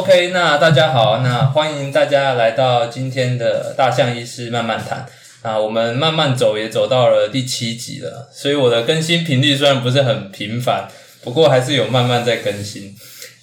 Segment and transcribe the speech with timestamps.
[0.00, 5.04] OK，那大家好，那欢迎大家来到今天的大象医师慢慢谈。
[5.42, 10.88] 啊，我们慢慢走也走到了第七集了，所以我的更新频率虽然不是很频繁，
[11.22, 12.96] 不过还是有慢慢在更新。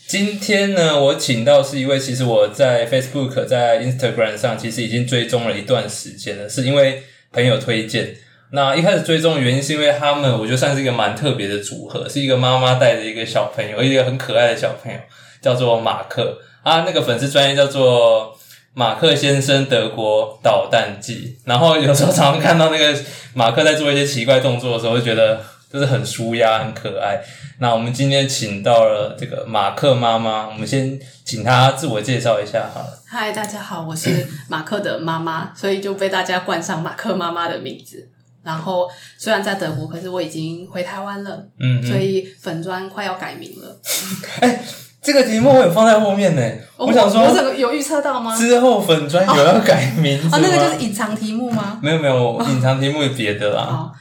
[0.07, 8.15] 今天呢，我请到是一位，其实我在 Facebook、在 Instagram 上其实已经追踪了一段时间了，是因为朋友推荐。
[8.49, 14.97] 那一开始追踪的原因是因为他们，我觉得算是一个蛮特别的组合，是一个妈妈带着一个小朋友，一个很可爱的小朋友，
[15.41, 18.35] 叫做马克啊，那个粉丝专业叫做。
[18.73, 22.95] 马克先生德国导弹记，然后有时候常常看到那个
[23.33, 27.19] 马克在做一些奇怪动作的时候，就觉得就是很舒压、很可爱。
[27.57, 33.03] 那我们今天请到了这个马克妈妈，我们先请她自我介绍一下好了。
[33.07, 38.07] 嗨，大家好，我是马克的妈妈，所以就被大家冠上马克妈妈的名字。
[38.43, 43.81] 然后虽然在德国，可是我已经回台湾了，嗯，所以粉砖快要改名了。
[44.41, 44.63] 哎。
[45.01, 46.41] 这个题目我有放在后面呢，
[46.75, 48.35] 我想说，我有预测到吗？
[48.35, 50.39] 之后粉专有要改名字啊？
[50.41, 51.79] 那个就是隐藏题目吗？
[51.81, 53.91] 没有没有，隐藏题目是别的啦。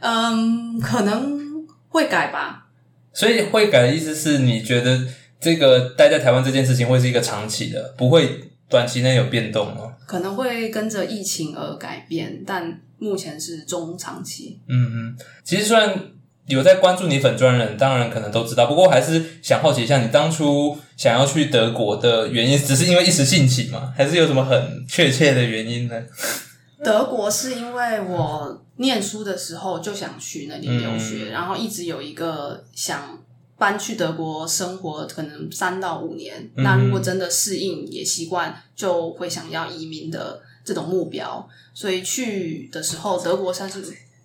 [0.00, 2.66] 嗯，可能会改吧。
[3.12, 5.00] 所以会改的意思是你觉得
[5.40, 9.94] 这个待在台湾这件事情会是一个长期的，不会短期内有变动吗？
[10.06, 14.60] 可能会跟着疫情而改变，但目前是中长期。
[14.68, 15.92] 嗯嗯，其实虽然。
[16.46, 18.66] 有在关注你粉专人，当然可能都知道。
[18.66, 23.94] 不过还是想好奇一下，你当初想要去德国的原因，只是因为一时兴起吗？
[23.96, 26.02] 还是有什么很确切的原因呢？
[26.82, 33.20] 德国是因为我念书的时候就想去那里留学，然后一直有一个想
[33.56, 36.50] 搬去德国生活，可能三到五年。
[36.56, 41.48] 那如果真的适应也习惯，就会想要移民的这种目标。
[41.72, 43.80] 所以去的时候，德国算是。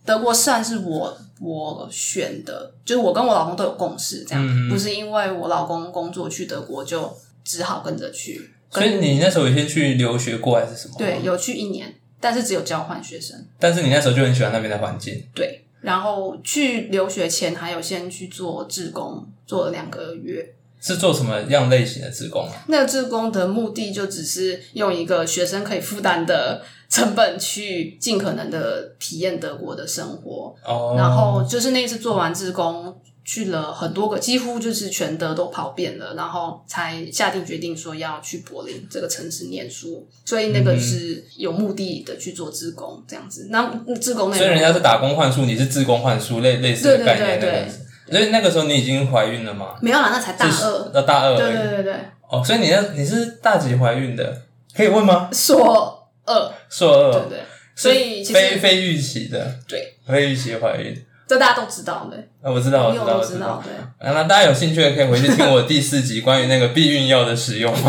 [0.08, 7.14] 德国算是我我选的，就是我跟我老公都有共识，这样不是因为我老公工作去德国就
[7.44, 8.50] 只好跟着去。
[8.72, 10.96] 所以你那时候有先去留学过还是什么？
[10.98, 13.46] 对，有去一年，但是只有交换学生。
[13.60, 15.22] 但是你那时候就很喜欢那边的环境。
[15.36, 20.54] 对，然后去留学前还有先去做志工，做了两个月。
[20.80, 22.64] 是做什么样类型的志工啊？
[22.68, 26.64] 那个志工的目的就只是用一个学生可以负担的。
[26.90, 30.56] 成本去尽可能的体验德国的生活，
[30.96, 43.48] 然后就是那次做完志工，去了很多个，几乎就是全德都跑遍了，然后才下定决定说要去柏林这个城市念书，所以那个是有目的的去做志工这样子。
[43.52, 43.70] 那
[44.00, 47.68] 志工那所以人家是打工换书，你是志工换书，类类似的概念对
[48.10, 49.76] 所以那个时候你已经怀孕了吗？
[49.82, 51.94] 没有啦，那才大二，那大二，对对对对。
[52.30, 54.44] 哦，所以你那你是大几怀孕的？
[54.74, 55.30] 可以问吗？
[55.34, 55.97] 说。
[56.28, 57.40] 二硕二，对对，
[57.76, 60.96] 所以非非预期的，对，非预期怀孕，
[61.26, 62.18] 这大家都知道的。
[62.42, 63.64] 啊，我知道，我知道，我知道。
[63.64, 63.72] 对，
[64.14, 67.74] 那大家有兴趣的可以回去听我第四集关于那个避孕药的使用。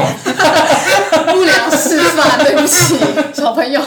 [1.28, 2.96] 不良示范，对不起，
[3.34, 3.80] 小朋友。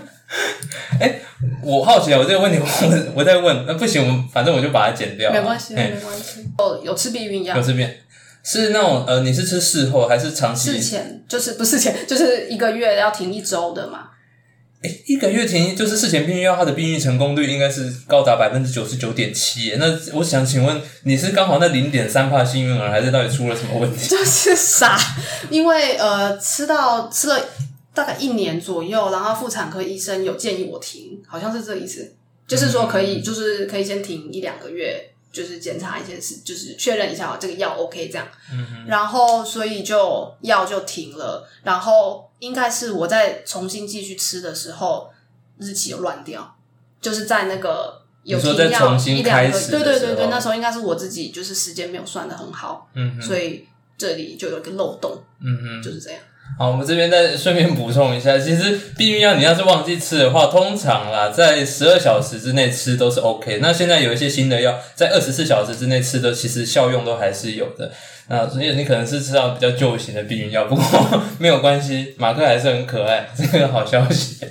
[0.98, 1.20] 哎，
[1.62, 5.30] 我好奇啊，我这个问题我我在问，那不行，我反正我就把它剪掉。
[5.30, 6.46] 没关系，没关系。
[6.56, 7.86] 哦，有吃避孕药，有吃避。
[8.50, 10.72] 是那种呃，你是吃事后还是长期？
[10.72, 14.08] 事前就是不事前， 就是一个月要停一周的嘛。
[14.80, 19.74] 哎，一个月停就是事前避孕药，它的避孕成功率应该是高达百分之九十九点七。
[19.78, 24.06] 那我想请问，你是刚好那零点三帕幸运儿，还是到底出了什么问题？
[24.08, 24.98] 就是傻，
[25.50, 27.38] 因为呃，吃到吃了
[27.92, 32.14] 大概一年左右，然后妇产科医生有建议我停，好像是这个意思，
[32.46, 35.10] 就是说可以，就是可以先停一两个月。
[35.30, 38.26] 就是检查一些事，就是确认一下这个药 OK 这样，
[38.86, 45.10] 然后所以就药就停了，然后应该是我在重新继续吃的时候
[45.58, 46.56] 日期又乱掉，
[47.00, 53.66] 就是在那个有停药一两个，对对对对，那时候应该是我自己就是时间没有算的很好，嗯，所以
[53.96, 56.20] 这里就有一个漏洞，嗯嗯，就是这样。
[56.58, 63.60] 好，我们这边再顺便补充一下，其实避孕药你要是忘记吃的话，通常啦，在十二小时之内吃都是 OK。
[63.62, 67.92] 那现在有一些新的药，在二十四小时之内吃的，其实效用都还是有的。
[68.26, 70.84] 那所以你可能是吃到比较旧型的避孕药，不过
[71.38, 74.44] 没有关系，马克还是很可爱，这个好消息。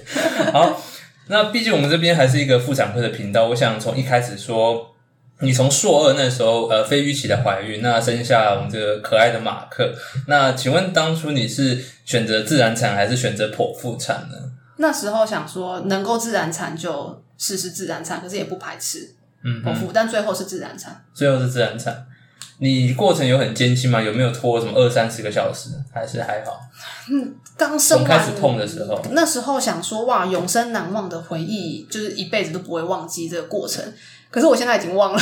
[0.54, 0.82] 好，
[1.28, 4.94] 那毕竟我们这边还是一个妇产科的频道，我想从一开始说。
[5.40, 9.94] 你从硕二那时候，呃，非预期的怀孕，那生下我们这个可爱的马克。
[10.28, 14.38] 那请问当初你是选择自然产还是选择剖腹产呢？
[14.78, 19.14] 那时候想说能够自然产就试试自然产，可是也不排斥
[19.44, 21.04] 嗯剖腹，但最后是自然产。
[21.14, 22.06] 最后是自然产，
[22.58, 24.02] 你过程有很艰辛吗？
[24.02, 25.70] 有没有拖什么二三十个小时？
[25.94, 26.60] 还是还好？
[27.12, 33.84] 嗯，刚生开始痛的时候，那时候想说哇，永生难忘的回忆，就是一辈子都不会忘记这个过程。
[34.30, 35.22] 可是我现在已经忘了，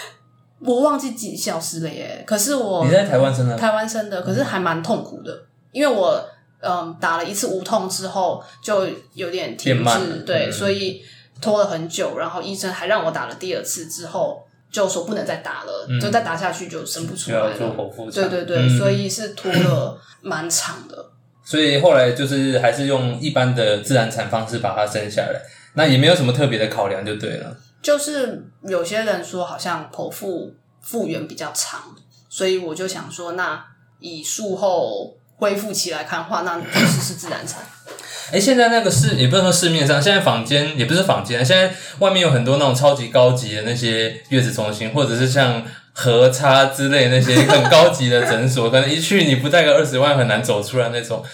[0.60, 2.22] 我忘记几小时了耶。
[2.26, 5.42] 可是我你在台湾生的，台湾生的，可是还蛮痛苦的，
[5.72, 6.24] 因为我
[6.60, 11.02] 嗯打了一次无痛之后就有点停滞对，嗯所以
[11.40, 14.44] 拖了很久，然后医生还让我打了第二次之后。
[14.70, 17.54] 就说不能再打了，嗯就再打下去就生不出来了。
[17.58, 18.28] 剖腹产。
[18.28, 21.10] 对对对，嗯所以是拖了蛮长的。
[21.42, 25.40] 所以后来就是还是用一般的自然产方式把它生下来，
[25.72, 27.56] 那也没有什么特别的考量就对了。
[27.82, 31.80] 就是有些人说好像剖腹复原比较长，
[32.28, 33.64] 所以我就想说，那
[34.00, 37.62] 以术后恢复期来看的话，那其实是自然产。
[38.30, 45.64] 哎，现在那个市也不是说市面上，现在坊间也不是坊间，现在外面有很多那种超级高级的那些月子中心，或者是像
[45.94, 51.24] 和差之类那些很高级的诊所，可能一去你不带个二十万很难走出来那种。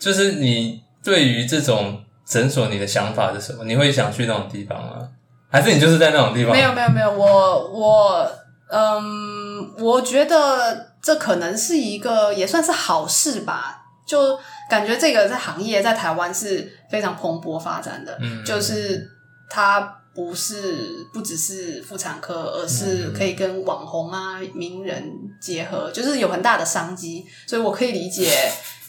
[0.00, 3.64] 就是你对于这种诊所，你的想法是什么？
[3.64, 5.08] 你会想去那种地方吗？
[5.50, 6.52] 还是你就是在那种地方？
[6.52, 8.32] 没有没有没有，我我
[8.68, 14.38] 嗯，我觉得这可能是一个也算是好事吧，就
[14.70, 19.10] 感觉这个在行业在台湾是非常蓬勃发展的，嗯就是
[19.48, 19.96] 它。
[20.12, 25.00] 不是不只是妇产科，而是可以跟网红啊、名人
[25.40, 27.24] 结合，就是有很大的商机。
[27.46, 28.28] 所以我可以理解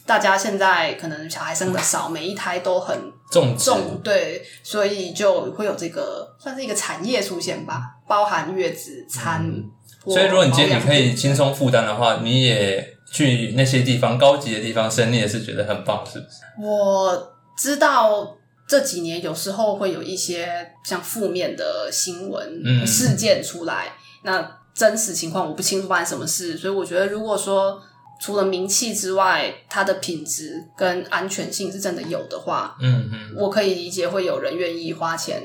[0.04, 3.00] 大家现在可能小孩生的少，每一胎都很
[3.31, 9.42] 种植重对，所以就会有这个算是一个产业出现吧，包含月子餐。
[9.48, 9.72] 嗯
[10.04, 12.83] 所以如果你今天你可以轻松负担的话，你也
[13.13, 16.38] 去那些地方高级的地方生，你也是觉得很棒，是不是？
[16.60, 18.36] 我知道
[18.68, 23.94] 这几年有时候会有一些像负面的新闻、嗯事件出来，
[24.24, 27.80] 那真实情况我不清楚发生什么事，所以我觉得如果说
[28.22, 35.42] 除了名气之外，它的品质跟安全性是真的有的话，嗯嗯我可以理解会有人愿意花钱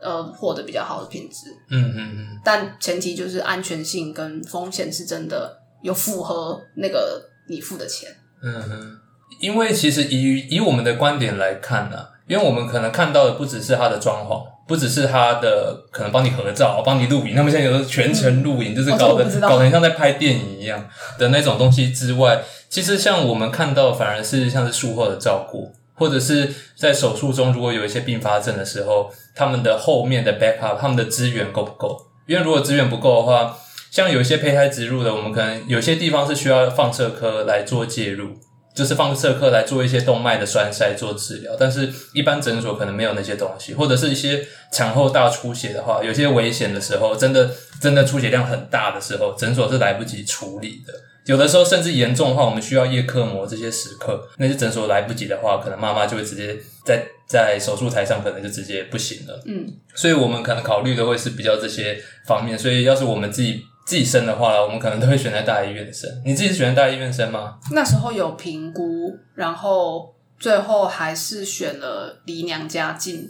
[0.00, 1.50] 呃获得比较好的品质。
[1.70, 8.08] 嗯嗯嗯，但前提就是安全性跟风险是真的有符合那个你付的钱。
[8.42, 8.98] 嗯嗯，
[9.40, 20.88] 因为其实以以我们的观点来看呢、因为我们可能看到的不只是它的装潢，不只是他的可能帮你合照、帮你录影，他们现在有的全程录影，就是搞得、搞得很像在拍电影一样
[21.18, 31.98] 的那种东西之外，其实像我们看到反而是像是术后的照顾，或者是在手术中如果有一些并发症的时候，他们的后面的 backup，他们的资源够不够？
[32.26, 33.56] 因为如果资源不够的话，
[33.90, 38.30] 像有一些胚胎植入的，我们可能有些地方是需要放射科来做介入，
[38.74, 47.50] 就是放射科来做一些动脉的栓塞做治疗，但是一般诊所可能没有那些东西，或者是一些产后大出血的话，有些危险的时候，真的
[47.80, 50.92] 真的出血量很大的时候，诊所是来不及处理的。
[51.26, 56.54] 有的时候甚至严重的话，我们需要叶克膜这些时刻，那些诊所来不及的话，可能妈妈就会直接
[56.84, 59.40] 在在手术台上可能就直接不行了。
[59.46, 62.58] 嗯，所以我们可能考虑的会是比较这些方面。
[62.58, 66.10] 所以要是我们自己自己生的话，我们可能都会选在大医院生。
[66.24, 67.58] 你自己是选在大医院生吗？
[67.72, 73.28] 那时候有评估，然后最后还是选了离娘家近，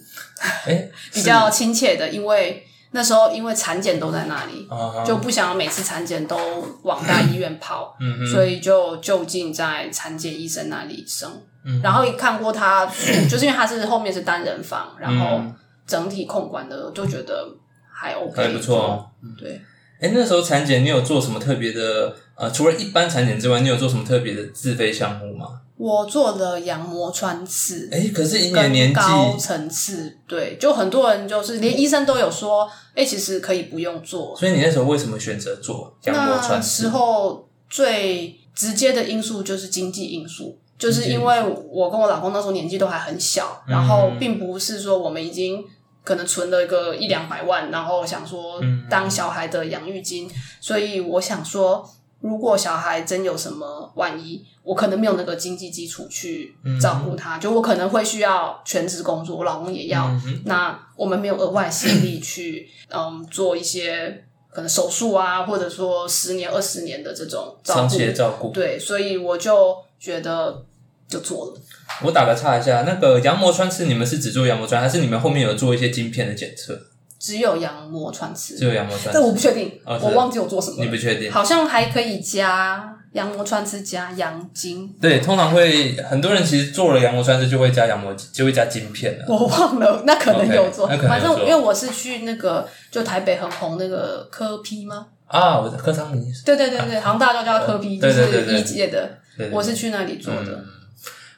[0.67, 6.37] 哎， 比较亲切的，因为那时候因为产检都在那里，啊，就不想要每次产检都
[6.83, 7.97] 往大医院跑，
[8.33, 11.31] 所以就就近在产检医生那里生。
[11.67, 12.85] 嗯然后一看过他，
[13.29, 15.55] 就是因为他是后面是单人房，然后嗯
[15.87, 17.49] 整体控管的，就觉得
[17.91, 19.11] 还 OK，还不错。
[19.39, 19.59] 对，
[20.05, 22.15] 哎，那时候产检你有做什么特别的？
[22.35, 25.47] 呃，除了一般产检之外，你有做什么特别的自费项目吗？
[25.79, 34.37] 我做了羊膜穿刺，哎，可是以你的年纪，高层次，对，就很多人就是连医生都有说，哎、其实可以不用做。
[34.37, 36.89] 所以你那时候为什么选择做羊膜那穿刺时？
[36.91, 45.65] 候最直接的因素就是经济因素，就是因为我跟我老公那时候年纪都还很小，嗯然后并不是说我们已经
[46.05, 50.31] 可能存了一个一两百万，然后想说嗯当小孩的养育金，
[50.61, 51.89] 所以我想说，
[52.21, 67.81] 如果小孩真有什么万一，我可能没有那个经济基础去照顾他，就我可能会需要全职工作，我老公也要，嗯那我们没有额外心力去 嗯做一些可能手术啊，或者说十年、二十年的这种照顾。
[67.81, 68.51] 长期，的照顾。
[68.51, 70.65] 对，所以我就觉得
[71.09, 71.61] 就做了。
[72.03, 76.79] 我打个岔一下，那个羊膜穿刺，你们是只做羊膜穿，还是你们后面有做一些晶片的检测？
[77.19, 80.85] 只有羊膜穿刺，只有羊膜穿但我，不确定，哦我忘记我做什么。
[80.85, 81.33] 你不确定？
[81.33, 89.25] 好像还可以加羊膜穿刺加羊晶，对，通常会很多人其实做了羊膜穿刺就会加羊膜，就会加晶片的。
[89.27, 90.87] 我忘了，那可能有做。
[90.87, 95.07] 反正因为我是去那个就台北很红那个科批吗？
[95.27, 99.19] 啊，我的科桑尼，对对对对，好像 大家都叫科批，就是一届的。
[99.51, 100.53] 我是去那里做的。
[100.53, 100.67] 嗯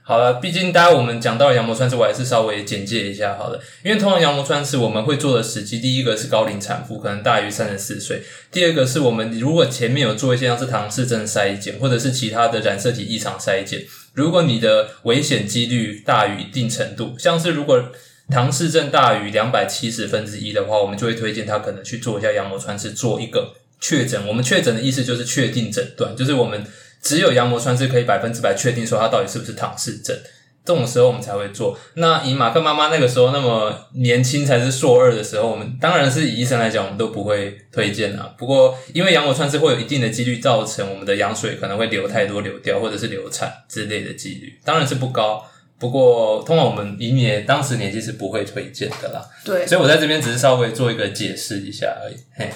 [0.09, 3.61] 好了，毕竟大家我们讲到羊膜穿刺，我还是稍微简介一下好了。
[3.83, 8.19] 因为通常羊膜穿刺我们会做的时机，第一个是高龄产妇，可能大于三十四岁；
[8.53, 13.83] 第二个是我们如果前面有做一些像是唐氏症筛检，或者是其他的染色体异常筛检，
[14.15, 17.91] 如果你的危险几率大于一定程度，像是如果
[18.31, 24.25] 唐氏症大于两百七十分之一的话，我们就会推荐他可能去做一下羊膜穿刺，做一个确诊。
[24.29, 26.65] 我们确诊的意思就是确定诊断，就是我们。
[27.07, 30.17] 只有羊膜穿刺可以百分之百确定说它到底是不是唐氏症，
[30.65, 31.79] 这种时候我们才会做。
[31.95, 38.35] 那以马克妈妈那个时候那么年轻，才是硕二的时候，我们当然是以医生来讲，我们都不会推荐啊。
[38.37, 45.45] 不过因为羊膜穿刺会有一定的几率造成我们的羊水可能会流太多流掉，或者是流产之类的几率，当然是不高。
[45.79, 49.23] 不过通常我们以你当时年纪是不会推荐的啦。
[49.45, 52.17] 对，所以我在这边只是稍微做一个解释一下而已。
[52.35, 52.51] 嘿。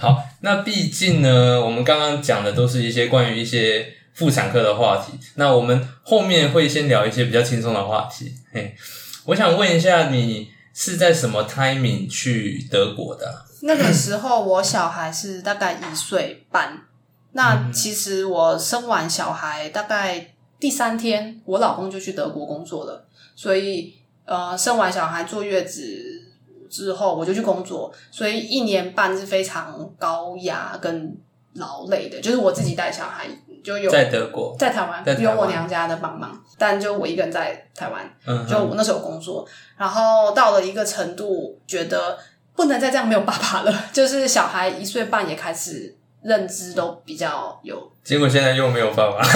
[0.00, 5.18] 好，那毕竟呢，我们刚刚讲的都是一些关于一些妇产科的话题。
[5.36, 8.32] 那我们后面会先聊一些比较轻松的话题。
[8.52, 8.74] 嘿，
[9.26, 13.44] 我想问一下，你是在什么 timing 去德国的？
[13.62, 16.82] 那个时候我小孩是大概一岁半。
[17.32, 23.06] 那其实我生完小孩大概第三天，我老公就去德国工作了。
[23.36, 26.22] 所以呃，生完小孩坐月子。
[26.70, 31.16] 之后我就去工作，所以一年半是非常高压跟
[31.54, 32.20] 劳累的。
[32.20, 33.26] 就是我自己带小孩，
[33.62, 38.46] 就有在德国，在台湾有我娘家的帮忙，但就我一个人在台湾。
[38.48, 42.18] 就我那时候工作，然后到了一个程度，觉得
[42.56, 43.74] 不能再这样没有爸爸了。
[43.92, 49.22] 就是小孩一岁半也开始认知都比较有，结果现在又没有爸爸。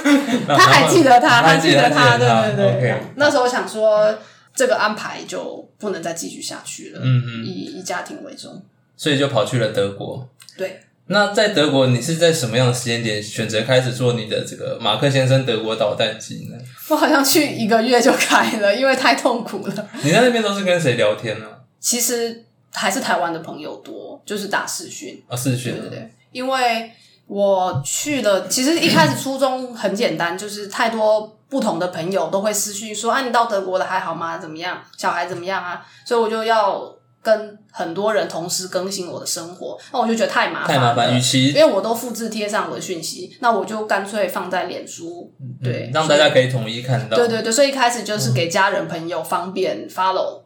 [0.46, 3.02] 他还记得他，还记得他，对对对。
[3.16, 4.14] 那时候想说。
[4.60, 7.00] 这个安排就不能再继续下去了。
[7.02, 8.62] 嗯嗯，以以家庭为重，
[8.94, 10.28] 所以就跑去了德国。
[10.54, 16.58] 对，那在德国，你是在什么样的时间点选择开始做你的这个马克先生德国导弹机呢？
[16.90, 19.88] 我好像去一个月就开了，因为太痛苦了。
[20.02, 21.46] 你在那边都是跟谁聊天呢？
[21.80, 26.90] 其实还是台湾的朋友多，就是打视讯啊，视讯，对对对，因为。
[27.32, 34.38] 我去了，其实一开始初衷很简单，就是太多不同的朋友都会私讯说：“啊，你到德国了还好吗？
[34.38, 34.80] 怎么样？
[34.96, 40.76] 小孩怎么样啊？”所以我就要跟很多人同时更新我的生活，那我就觉得太麻烦。
[40.76, 45.30] 太麻烦，与其因为我都复制贴上我的讯息，那我就干脆放在脸书，
[45.62, 47.16] 对，让大家可以统一看到。
[47.16, 50.42] 对对对，所以一开始就是给家人朋友方便 follow。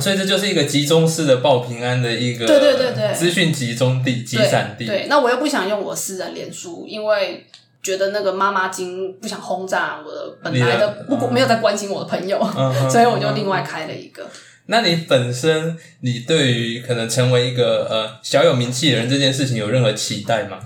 [0.00, 4.86] 所以这就是一个集中式的报平安的一个对对对对资讯集中地集散地。
[4.86, 7.46] 对，那我又不想用我私人脸书，因为
[7.84, 12.40] 觉得那个妈妈经不想轰炸我的本来的不没有在关心我的朋友，
[12.90, 14.26] 所以我就另外开了一个。
[14.66, 20.58] 那你本身你对于可能成为一个呃小有名气的人这件事情有任何期待吗？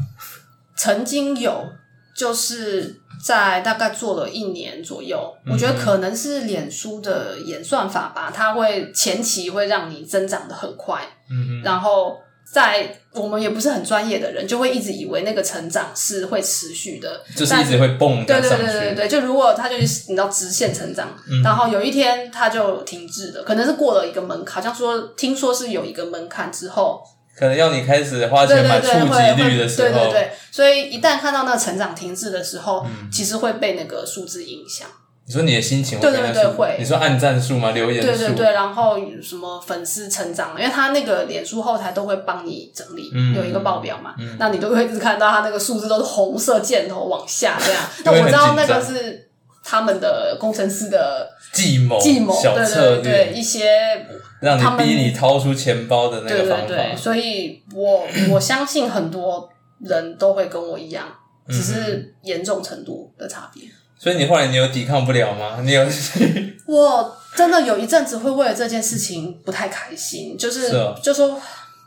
[0.76, 1.66] 曾经有，
[2.14, 3.02] 就是。
[3.20, 12.16] 在大概做了一年左右，我觉得可能是脸书的演算法吧，它会前期会让你增长的很快，嗯然后
[12.52, 21.14] 在我们也不是很专业的人，就会一直以为那个成长是会持续的，就是一直会蹦对对对对对对，就如果他就是你知道直线成长，
[21.44, 27.02] 然后有一天他就停滞了，可能是过了一个门槛，好像说听说是有一个门槛之后。
[27.36, 34.88] 可能要你开始花钱买触及率的时候，对对对，所以一旦看到那个成长停滞的时候，其实会被那个数字影响。
[35.28, 37.72] 你说你的心情会对对对会，你说按赞数吗？
[37.72, 38.08] 留言数？
[38.08, 47.82] 对对对，然后什么粉丝成长，因为他那个脸书后台都会帮你整理，有一个报表嘛，那你都会一直看到他那个数字都是红色箭头往下这样。
[48.04, 49.28] 那我知道那个是
[49.62, 54.06] 他们的工程师的计谋，计谋小策略一些。
[54.40, 61.08] 让你逼你掏出钱包的那个方法，对对对，所以我我相信很多人都会跟我一样，
[61.48, 63.64] 只是严重程度的差别。
[63.98, 65.60] 所以你后来你有抵抗不了吗？
[65.62, 65.84] 你有？
[66.66, 70.70] 我真的有一阵子会为了这件事情不太开心，就是
[71.02, 71.40] 就说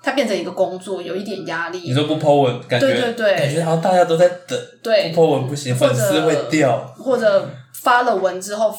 [0.03, 1.79] 它变成一个工作，有一点压力。
[1.79, 8.75] 你说不 po 文，感觉对对对，感觉好像大家都在等，对不 po 文不行，粉丝会掉，或者发了文之后。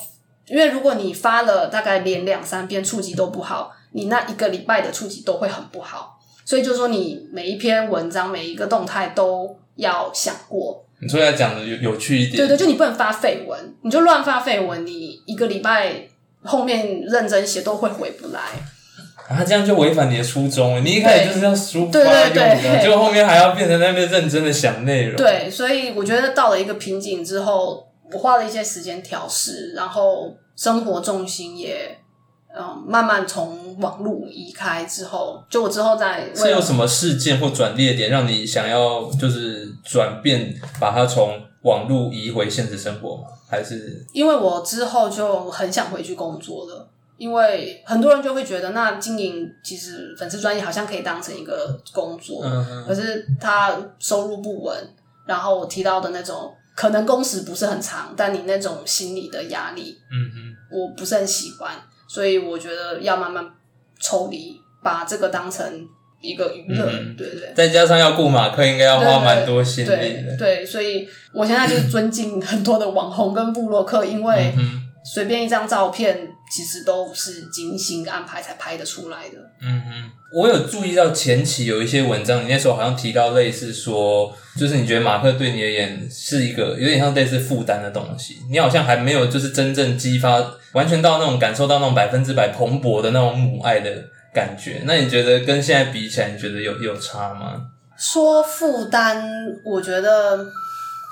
[0.48, 6.18] 因为如果你发了大概连两三篇触及都不好，你那一个礼拜的触及都会很不好。
[6.44, 10.84] 所以就说你每一篇文章每一个动态都要想过。
[11.02, 16.08] 你说要讲的有有趣一点，对对，就你不能发废文，你就乱发废文，你一个礼拜
[16.42, 18.40] 后面认真写都会回不来。
[19.28, 20.84] 啊，这样就违反你的初衷。
[20.84, 25.16] 你一开始就是要抒发用的，结果后面还要变成那边认真的想内容。
[25.16, 27.88] 对，所以我觉得到了一个瓶颈之后。
[28.14, 31.96] 我花了一些时间调试，然后生活重心也
[32.54, 43.24] 嗯慢慢从网络移开之后，就我之后再是有什么事件或转捩点让你想要就是转变，把它从网络移回现实生活吗？
[43.48, 54.76] 还是因为我之后就很想回去工作了，因为很多人就会觉得，那经营其实粉丝专业好像可以当成一个工作，嗯可是他收入不稳，
[55.26, 61.72] 然后我提到的那种可能工时不是很长，但你那种心理的压力，嗯嗯我不是很喜欢，
[62.12, 63.42] 所以我觉得要慢慢
[63.98, 65.64] 抽离，把这个当成
[66.20, 67.52] 一个娱乐，嗯对对。
[67.54, 69.96] 再加上要顾马克，应该要花蛮多心力的。
[69.96, 79.38] 对对，所以我现在就是尊敬很多的网红跟部落客，因为嗯随便一张照片，其实都是精心安排才拍得出来的。
[79.60, 90.40] 嗯哼，我有注意到前期有一些文章，你那时候好像提到类似说，就是你觉得马克对你而言是一个有点像类似负担的东西，你好像还没有就是真正激发，
[90.72, 93.90] 完全到那种感受到那种百分之百蓬勃的那种母爱的
[94.32, 94.82] 感觉。
[94.84, 97.60] 那你觉得跟现在比起来，你觉得有有差吗？
[97.98, 99.22] 说负担，
[99.64, 100.44] 我觉得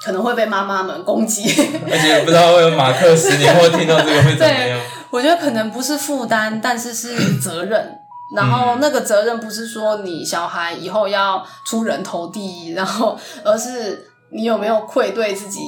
[0.04, 1.42] 可能会被妈妈们攻击。
[1.90, 4.80] 而且不知道会有马克十年后听到这个会怎么样？
[5.11, 7.97] 我觉得可能不是负担，但是是责任。
[8.35, 15.61] 然后那个责任不是说你小孩以后要出人头地，然后而是你有没有愧对自己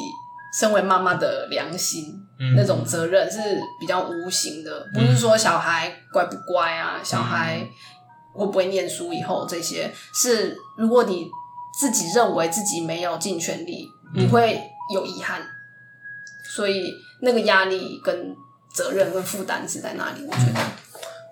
[0.56, 2.04] 身为妈妈的良心。
[2.40, 3.38] 嗯那种责任是
[3.78, 7.64] 比较无形的，不是说小孩乖不乖啊，小孩
[8.32, 11.28] 会不会念书以后这些，是如果你
[11.78, 14.60] 自己认为自己没有尽全力，你会
[14.92, 15.40] 有遗憾，
[16.44, 18.34] 所以那个压力跟
[18.74, 20.60] 责任跟负担是在那里，我觉得。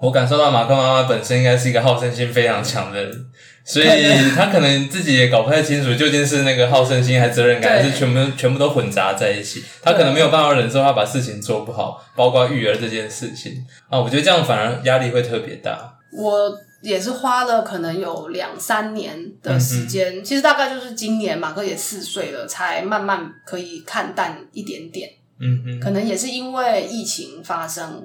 [0.01, 3.27] 我感受到马克妈妈本身应该是一个好胜心非常强的人，
[3.65, 3.87] 所以
[4.35, 9.63] 他可能自己也搞不太清楚究竟是那个好胜心还是责任感，还是全部全部都混杂在一起。
[9.83, 14.01] 他可能没有办法忍受他把事情做不好，包括育儿这件事情啊。
[14.01, 15.99] 我觉得这样反而压力会特别大。
[16.11, 16.51] 我
[16.83, 25.11] 也是花了可能有两三年的时间，其实大概就是今年马克也四岁了，才慢慢可以看淡一点点。
[25.39, 28.03] 嗯嗯可能也是因为疫情发生，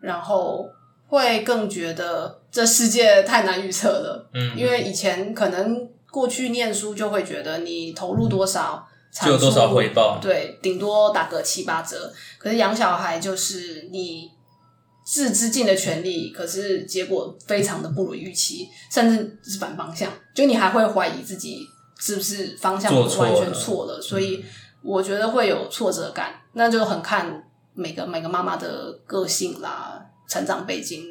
[0.00, 0.68] 然后
[1.06, 4.30] 会更觉得这世界太难预测了。
[4.32, 8.86] 嗯，因为以前可能过去念书就会觉得你投入多少，
[9.24, 10.18] 就有多少回报。
[10.22, 12.12] 对，顶多打个七八折。
[12.38, 14.30] 可是养小孩就是你
[15.12, 21.66] 自知尽的权利，可是结果非常的不如预期，甚至是反方向，就你还会怀疑自己
[21.98, 24.44] 是不是方向完全错了，所以
[24.84, 27.42] 我觉得会有挫折感，那就很看
[27.74, 31.04] 每个每个妈妈的个性啦、成长背景。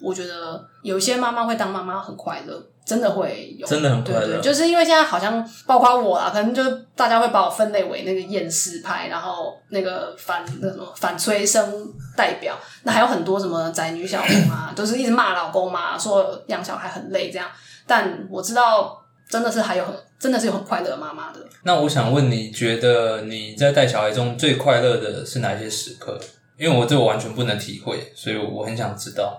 [0.00, 17.48] 我觉得有些妈妈会当妈妈很快乐，真的会有，真的很快乐对对就是因为现在好像包括我啦，可能就是大家会把我分类为那个厌世派，然后那个反那什么反催生代表，那还有很多什么宅女小红啊， 都是一直骂老公嘛，说养小孩很累这样。
[17.86, 21.40] 但我知道，真的是还有很真的是有很快乐的妈妈的。
[21.62, 26.18] 那我想问你，觉得你在带小孩中最快乐的是哪些时刻？
[26.58, 29.38] 因为我这我完全不能体会，所以我很想知道。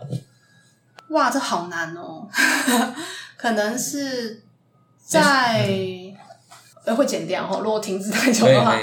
[1.10, 2.28] 哇，这好难哦，
[3.38, 4.42] 可能是
[5.06, 5.70] 在
[6.86, 8.78] 呃会剪掉哈，如果停止太久的话。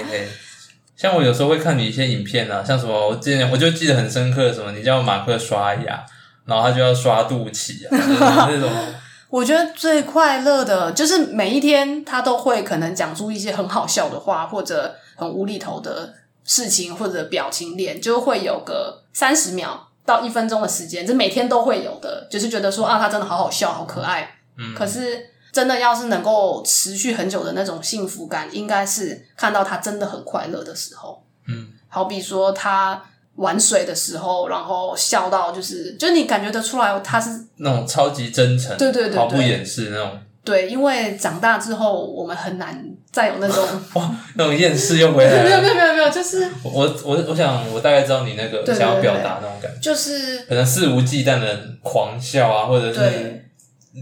[0.97, 6.07] 像我有时候会看你一些影片啊，像什么我之前我就记得很深刻，什么你叫马克刷牙，
[6.47, 8.71] 然后他就要刷肚脐啊，就是那种
[9.29, 24.37] 我觉得最快乐的就是每一天他都会可能讲出一些很好笑的话，或者很无厘头的事情，或者表情脸，就会有个三十秒到一分钟的时间，这每天都会有的，就是觉得说啊，他真的好好笑，好可爱。
[24.57, 31.25] 嗯可是真的要是能够持续很久的那种幸福感，应该是看到他真的很快乐的时候。
[31.49, 33.03] 嗯，好比说他
[33.37, 43.65] 玩水的时候，然后笑到就是，就是你感觉得出来他是那种超级真诚，对对对对毫不掩饰那种，对，因为长大之后我们很难再有那种。
[43.95, 45.69] 哇那种厌世又回来 没有没。
[45.69, 53.45] 有没有没有，就是我我我想我大概知道你那个想要表达那种感觉，就是可能肆无忌惮的狂笑啊，或者是，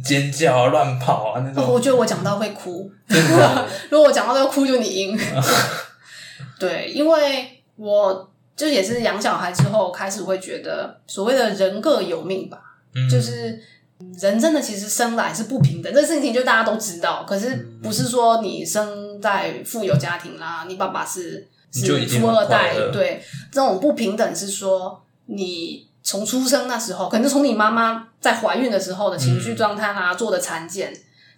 [0.03, 1.71] 尖叫啊、乱跑啊那种。
[1.71, 2.91] 我觉得我讲到会哭，
[3.91, 5.19] 如果我讲到这个哭就你赢。
[6.59, 12.59] 对，因为我就也是养小孩之后开始会觉得所谓的人各有命吧，
[12.95, 13.09] 嗯。
[13.09, 13.61] 就是
[14.21, 17.25] 人真的其实生来是不平等，这事情就大家都知道。
[17.27, 30.93] 可是不是说你生在富有家庭啦，你爸爸是是富二代对这种不平等是说你从出生那时候，可能从你妈妈在怀孕的时候的情绪状态啦，做的产检。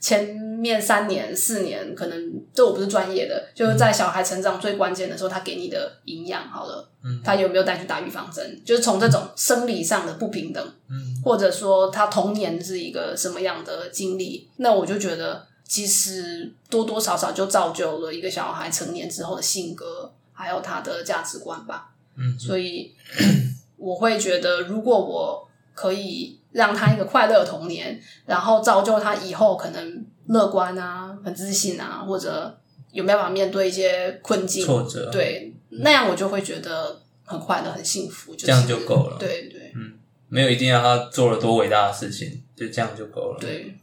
[0.05, 7.23] 前面三年、四年，可能这我不是专业的，就是在小孩成长最关键的时候，他给你的营养好了，嗯。
[7.25, 11.23] 他有没有带去打预防针，就是从这种生理上的不平等，嗯。
[11.25, 21.95] 或者说他童年是一个什么样的经历，那我就觉得其实多多少少就造就了一个小孩成年之后的性格，还有他的价值观吧。
[22.17, 22.95] 嗯，所以
[23.79, 32.57] 我会觉得，如果我可以让他一个快乐的童年，然后造就他以后可能乐观啊、很自信啊，或者
[32.93, 38.33] 有没有办法面对一些困境、挫折，对，那样我就会觉得很快乐、很幸福。
[38.37, 39.95] 就是、这样就够了对对嗯
[40.29, 43.39] 没有一定要他做了多伟大的事情，就这样就够了。
[43.41, 43.75] 对，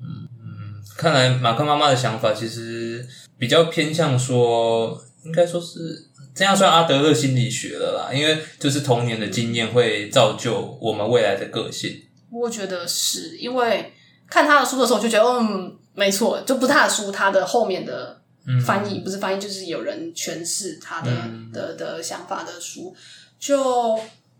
[0.00, 3.06] 嗯嗯看来马克妈妈的想法其实
[3.38, 12.02] 比较偏向说，应该说是这样算阿德勒心理学了啦，因为就是童年的经验会造就我们未来的个性。
[12.30, 13.92] 我觉得是因为
[14.28, 18.20] 看他的书的时候，我就觉得嗯，没错，就不是他的书，他的后面的
[18.64, 21.10] 翻译、不是翻译，就是有人诠释他的、
[21.52, 22.94] 的的想法的书，
[23.38, 23.98] 就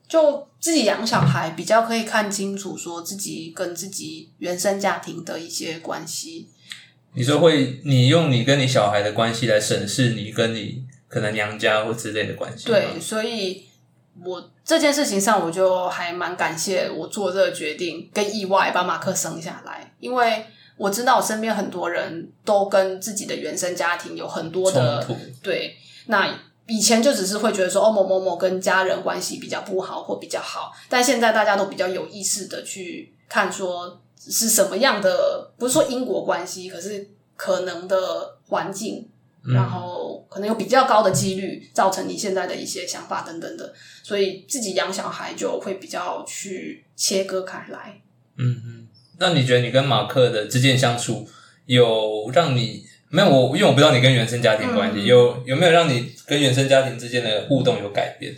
[0.09, 6.49] 就自己养小孩比较可以看清楚，说自己跟自己原生家庭的一些关系。
[7.15, 13.65] 你说会，你用你跟你小孩的关系来审视你跟你可能娘家或之类的关系吗，对，所以
[14.25, 20.45] 我这件事情上，我就还蛮感谢我做这个决定，跟意外把马克生下来，因为
[20.77, 25.07] 我知道我身边很多人都跟自己的原生家庭有很多的
[25.43, 25.77] 对，
[26.07, 39.09] 那以前就只是会觉得说，哦，某某某跟家人关系比较不好或比较好，但现在大家都比较有意识的去看说是什么样的，不是说因果关系，可是可能的环境，
[39.49, 48.01] 然后可能有比较高的几率造成你现在的一些想法等等的，所以自己养小孩就会比较去切割开来。
[48.37, 48.89] 嗯嗯。
[49.19, 51.27] 那你觉得你跟马克的之间相处
[51.65, 58.35] 有让你没有我，因为我不知道你跟原生家庭关系、嗯有有没有让你跟原生家庭之间的互动有改变，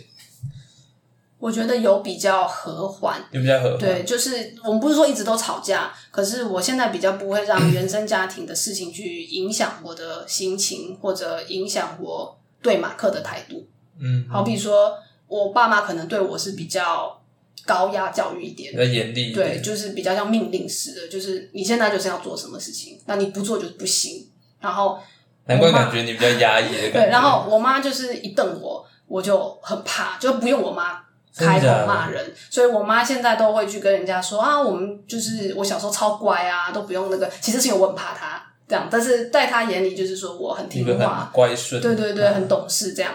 [1.39, 3.79] 我觉得有比较和缓，有比较和缓？
[3.79, 13.65] 对，就是我们不是说一直都吵架，可是我现在比较不会让原生家庭的事情去影响我的心情，或者影响我对马克的态度。
[14.01, 14.93] 嗯，好比说，
[15.27, 17.21] 我爸妈可能对我是比较
[17.65, 24.27] 高压教育一点比，较严厉对，就是比较像命令式的，就是你现在就是要做什么事情，那你不做就是不行。
[24.59, 24.99] 然后
[25.45, 26.99] 难怪感觉你比较压抑的感觉。
[26.99, 31.01] 对，然后我妈就是一瞪我，我就很怕，就不用我妈
[31.47, 43.13] 开口骂人，所以我妈现在都会去跟人家说啊，我们就是我小时候超乖啊，都不用那个，其实是因为我很怕她这样，但是在她眼里就是说我很听话很，乖顺，对对对，很懂事这样，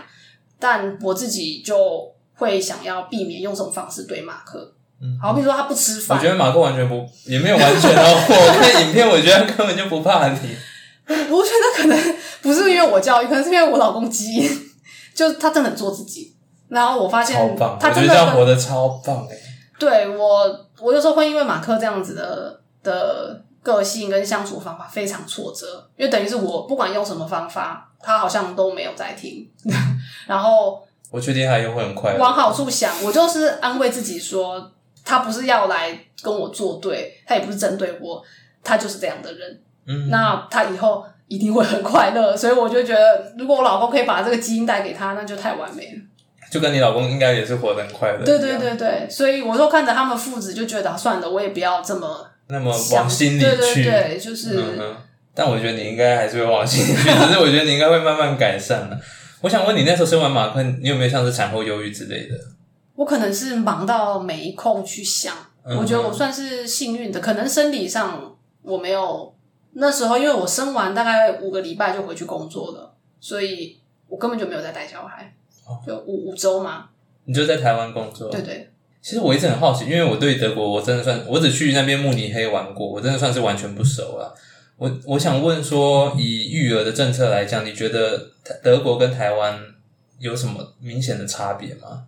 [0.58, 1.76] 但我自己就
[2.34, 4.72] 会想要避免用这种方式对马克。
[5.02, 8.24] 嗯好比说他不吃饭我饭觉，得马克完全不，也没有完全哦。
[8.30, 10.38] 我看影片，我觉得他根本就不怕你。
[11.06, 14.50] 我觉得可能不是因为我教育，可能是因为我老公基因，
[15.14, 16.33] 就是他真的很做自己。
[16.68, 17.36] 然后我发现
[17.78, 19.36] 他我觉得这样真的活得超棒哎。
[19.78, 29.48] 对我，我有时候会因为马克这样子的的个性跟相处方法非常挫折，因为等于是我不管用什么方法，他好像都没有在听。
[30.26, 32.16] 然后我确定他又会很快。
[32.16, 34.70] 往好处想，我就是安慰自己说，
[35.04, 38.22] 他不是要来跟我作对，他也不是针对我，
[38.62, 39.60] 他就是这样的人。
[39.86, 46.00] 嗯，那他以后一定会很快乐，所以我就觉得，如果我老公可以把这个基因带给他，那就太完美了。
[46.54, 48.24] 就跟你老公应该也是活得很快乐。
[48.24, 53.82] 对对，对对，所以我说看着他们父子，就觉得啊算了，我也不要这么那么往心里对对去。
[53.82, 54.96] 对，就是、嗯哼，
[55.34, 58.96] 但我觉得你应该还是会往心里去， 只是我觉得你应该会慢慢改善的。
[59.40, 62.36] 我想问你，那时候生完马克，你有没有像是产后忧郁之类的？
[62.94, 65.34] 我可能是忙到没空去想。
[65.66, 69.34] 嗯我觉得我算是幸运的，可能生理上我没有
[69.72, 75.43] 那时候，因为我生完大概五个礼拜就回去工作了，所以我根本就没有在带小孩，哦
[75.86, 76.86] 就五五周嘛，
[77.24, 78.30] 你就在台湾工作？
[78.30, 78.70] 对对。
[79.02, 84.34] 其实我一直很好奇，因为我对德国我真的算，我只去那边慕尼黑玩过，我真的算是完全不熟了。
[84.76, 89.60] 我我想问说，以育儿的政策来讲，你觉得台德国跟台湾
[90.18, 92.04] 有什么明显的差别吗？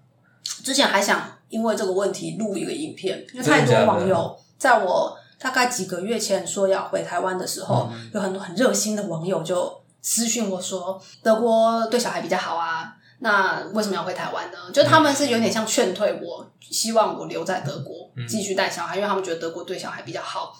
[0.64, 14.59] 之前还想因为这个问题录一个影片，因为太多网友在我大概几个月前说要回台湾的时候，嗯有很多很热心的网友就私讯我说，德国对小孩比较好啊，那为什么要回台湾呢？
[14.74, 20.55] 就他们是有点像劝退我，希望我留在德国继续带小孩，因为他们觉得德国对小孩比较好。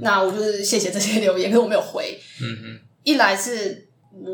[0.00, 2.18] 那我就是谢谢这些留言，可是我没有回。
[3.02, 3.86] 一来是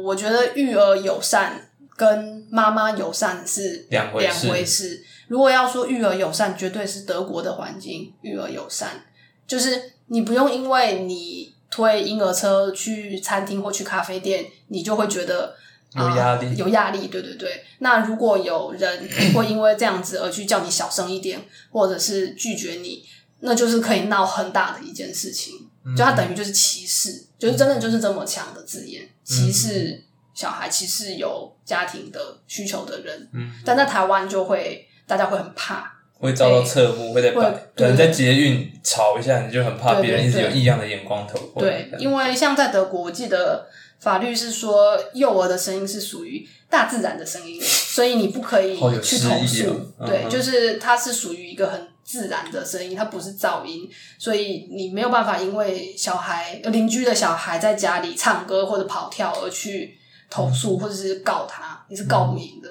[0.05, 5.05] 我觉得育儿友善跟妈妈友善是两两回事回事。
[5.27, 9.05] 如果要说育儿友善，绝对是德国的环境育儿友善，
[9.49, 15.57] 就是你不用因为你推婴儿车去餐厅或去咖啡店，你就会觉得。
[15.97, 17.65] 有压力啊有压力，对对对。
[17.79, 23.05] 那如果有人 会因为这样子而去叫你小声一点，或者是拒绝你，
[23.41, 25.55] 那就是可以闹很大的一件事情。
[25.95, 30.03] 就它等于就是歧视，就就是真的就是这么强的字眼，歧视
[30.33, 33.29] 小孩、歧视有家庭的需求的人。
[33.35, 37.43] 嗯，但在台湾就会大家会很怕，会遭到侧目，会在会
[37.77, 41.83] 可能在捷运吵一下，你就很怕对别人一直有对异样的眼光投过来。
[41.83, 43.69] 对，因为像在德国，我记得
[44.05, 49.65] 法律是说幼儿的声音是属于大自然的声音，所以你不可以去投诉。
[50.07, 53.89] 对，就是它是属于一个很自然的声音，它不是噪音，
[54.19, 59.97] 所以你没有办法因为小孩呃邻居的小孩在家里唱歌或者跑跳而去
[60.29, 62.69] 投诉或者是告他，你是告不赢的。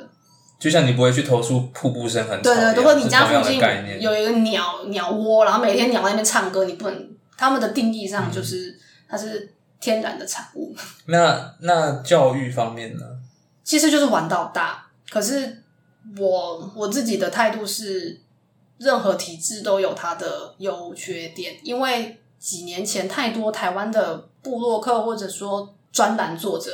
[0.59, 3.59] 就像你不会去投诉瀑布声很吵对对，如果你家附近。
[3.99, 9.51] 有一个鸟鸟窝，然后每天鸟在那边唱歌，你不能，他们的定义上就是它是
[9.83, 10.73] 天然的产物。
[11.07, 13.03] 那那教育方面呢？
[13.65, 14.87] 其实就是玩到大。
[15.09, 15.61] 可是
[16.17, 18.21] 我我自己的态度是，
[18.77, 26.71] 任何体制都有它的优缺点，因为几年前太多台湾的部落客或者说专栏作者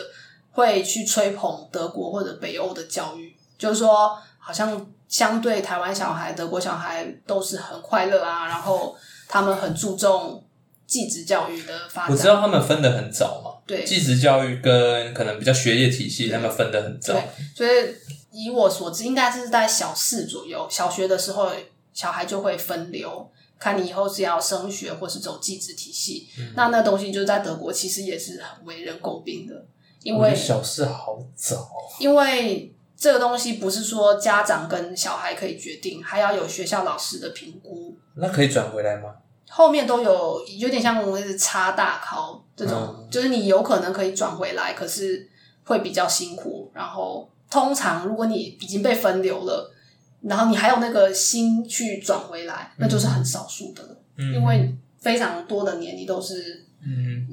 [0.52, 8.96] 会去吹捧德国或者北欧的教育，就是说好像相对台湾小孩、德国小孩都是很快乐啊，然后
[9.28, 10.44] 他们很注重
[10.90, 12.12] 继职教育的发展。
[12.12, 17.14] 我知道他们分得很早嘛，对继职教育跟可能比较学业体系，他们分得很早。
[17.14, 17.24] 对，
[17.56, 17.94] 所以
[18.32, 21.52] 以我所知，应该是在小四左右，小学的时候，
[21.94, 26.28] 小孩就会分流，看你以后是要升学或是走继职体系。
[26.40, 29.54] 嗯那那东西就是在德国其实也是很为人诟病的，
[30.02, 37.96] 因为小四好早哦，因为这个东西不是说家长跟小孩可以决定，还要有学校老师的评估。
[38.16, 39.14] 那可以转回来吗？
[39.50, 45.28] 后面都有有点像我们是插大考这种，嗯就是你有可能可以转回来，可是
[45.64, 46.72] 会比较辛苦。
[46.74, 49.74] 然后通常如果你已经被分流了，
[50.22, 57.26] 然后你还有那个心去转回来，那就是很少数的了，嗯，因为非常多的年你都是嗯，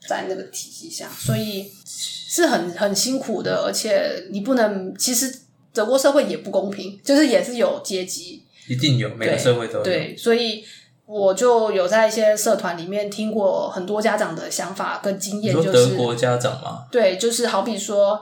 [0.00, 5.40] 在那个体系下，所以是很很辛苦的，而且你不能，其实
[5.72, 9.84] 德国社会也不公平，就是也是有阶级，一定有，每个社会都有。
[9.84, 10.64] 对，所以
[11.08, 16.84] 我就有在一些社团里面听过很多家长的想法跟经验，就是德国家长嘛？
[16.92, 18.20] 对，就是好比说，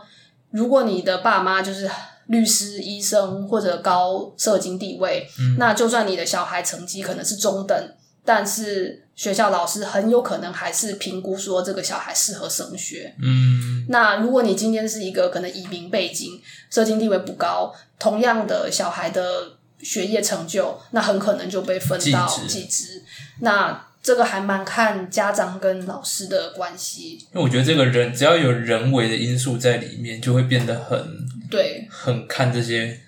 [0.52, 1.90] 如果你的爸妈就是
[2.26, 7.76] 律师、医生或者高社经地位，嗯那就算你的小孩成绩可能是中等，
[8.24, 13.12] 但是学校老师很有可能还是评估说这个小孩适合升学。
[13.20, 23.02] 嗯，那如果你今天是一个可能移民背景、社经地位不高，同样的小孩的学业成就，那很可能就被分到技职技职。
[23.40, 27.18] 那这个还蛮看家长跟老师的关系。
[27.32, 33.00] 因为我觉得这个人只要有人为的因素在里面，就会变得很对很看这些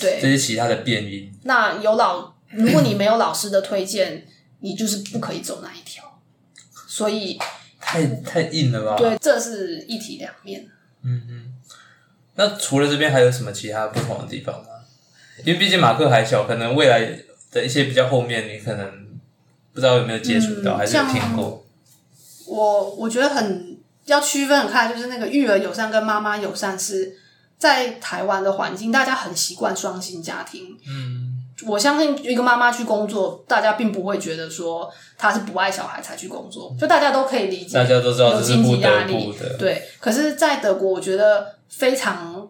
[0.00, 1.30] 对，这些其他的变因。
[1.42, 4.26] 那有老，如果你没有老师的推荐，
[4.60, 6.04] 你就是不可以走那一条。
[6.86, 7.38] 所以，
[7.78, 8.96] 太太硬了吧？
[8.96, 10.66] 对，这是一体两面。
[11.02, 11.54] 嗯嗯。
[12.34, 14.68] 那除了这边还有什么其他不同的地方吗？
[15.44, 17.08] 因为毕竟马克还小，可能未来
[17.50, 18.90] 的一些比较后面，你可能
[19.72, 21.64] 不知道有没有接触到，嗯还是听过。
[22.46, 27.14] 我我觉得很要区分很开，就是那个育儿友善跟妈妈友善是
[27.58, 30.76] 在台湾的环境，大家很习惯双薪家庭。
[30.88, 37.74] 嗯，我相信一个妈妈去工作，大家并不会觉得说她是不爱小孩才去工作，就大家都可以理解。
[37.74, 39.56] 大家都知道这是有经不济压力得不的。
[39.58, 42.48] 对，可是，在德国，我觉得非常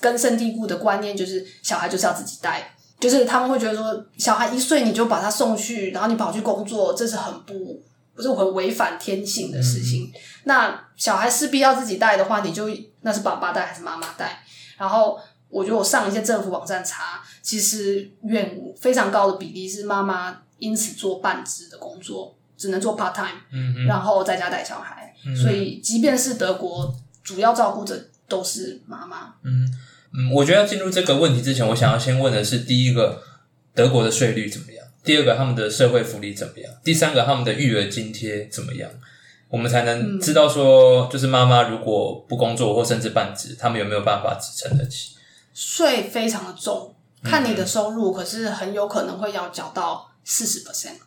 [0.00, 7.82] 根深蒂固的观念就是，小孩就是要自己带，就是他们会觉得说，小孩一岁你就把他送去，然后你跑去工作，这是很不，
[8.14, 10.12] 不是很违反天性的事情。
[10.44, 12.68] 那小孩势必要自己带的话，你就
[13.02, 14.42] 那是爸爸带还是妈妈带？
[14.76, 23.40] 然后，我觉得我上一些政府网站查，其实远非常高的比例是妈妈因此做半职的工作，只能做 part time。
[23.52, 23.86] 嗯嗯。
[23.86, 29.34] 然后在家带小孩，所以即便是德国主要照顾者都是妈妈。
[29.42, 29.68] 嗯
[30.12, 33.22] 嗯，我觉得要进入这个问题之前，我想要先问的是：第一个，
[33.74, 34.86] 德国的税率怎么样？
[35.04, 36.72] 第二个，他们的社会福利怎么样？
[36.82, 38.90] 第三个，他们的育儿津贴怎么样？
[39.48, 45.16] 我们才能知道说，就是妈妈如果不工作或甚至半职，他们有没有办法支撑得起？
[45.54, 50.98] 税非常的重，嗯看你的收入，可是很有可能会要缴到四十 percent，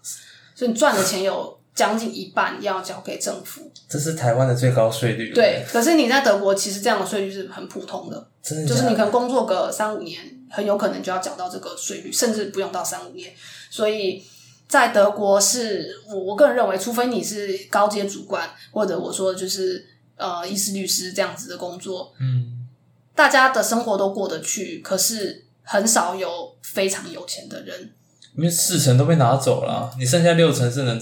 [0.55, 3.71] 所以你赚的钱有将近一半要交给政府。
[3.87, 5.33] 这是台湾的最高税率。
[5.33, 13.31] 对，可是你在德国，其实这样的税率是很普通的，真的就是你可能工作个三五年，很有可能就要缴到这个税率，甚至不用到三五年。
[13.69, 14.23] 所以
[14.67, 22.67] 在德国是，我我个人认为，除非你是高阶主管，或者我说就是呃医师、律师这样子的工作，嗯，
[23.15, 27.91] 大家的生活都过得去，可是很少有非常有钱的人。
[28.37, 30.97] 因为四成都被拿走了，你剩下六成是能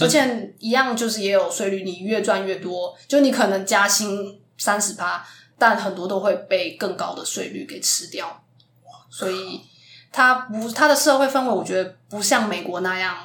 [0.00, 5.24] 而且一样就是也有税率，你越赚越多，就你可能加薪三十趴，
[5.58, 8.42] 但很多都会被更高的税率给吃掉。
[9.10, 9.60] 所以
[10.12, 13.16] 它不，它的社会氛围，我觉得不像美国那样。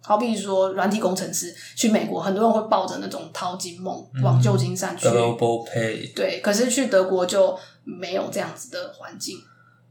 [0.00, 5.06] 好比说，软体工程师去美国，很多人会抱着那种淘金梦往旧金山去。
[5.06, 9.36] Global Pay，对，可是去德国就没有这样子的环境。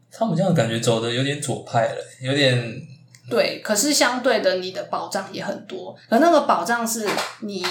[0.09, 2.81] 他们这样感觉走的有点左派了，有点
[3.29, 5.95] 对，可是相对的，你的保障也很多。
[6.09, 7.07] 可那个保障是
[7.41, 7.65] 你，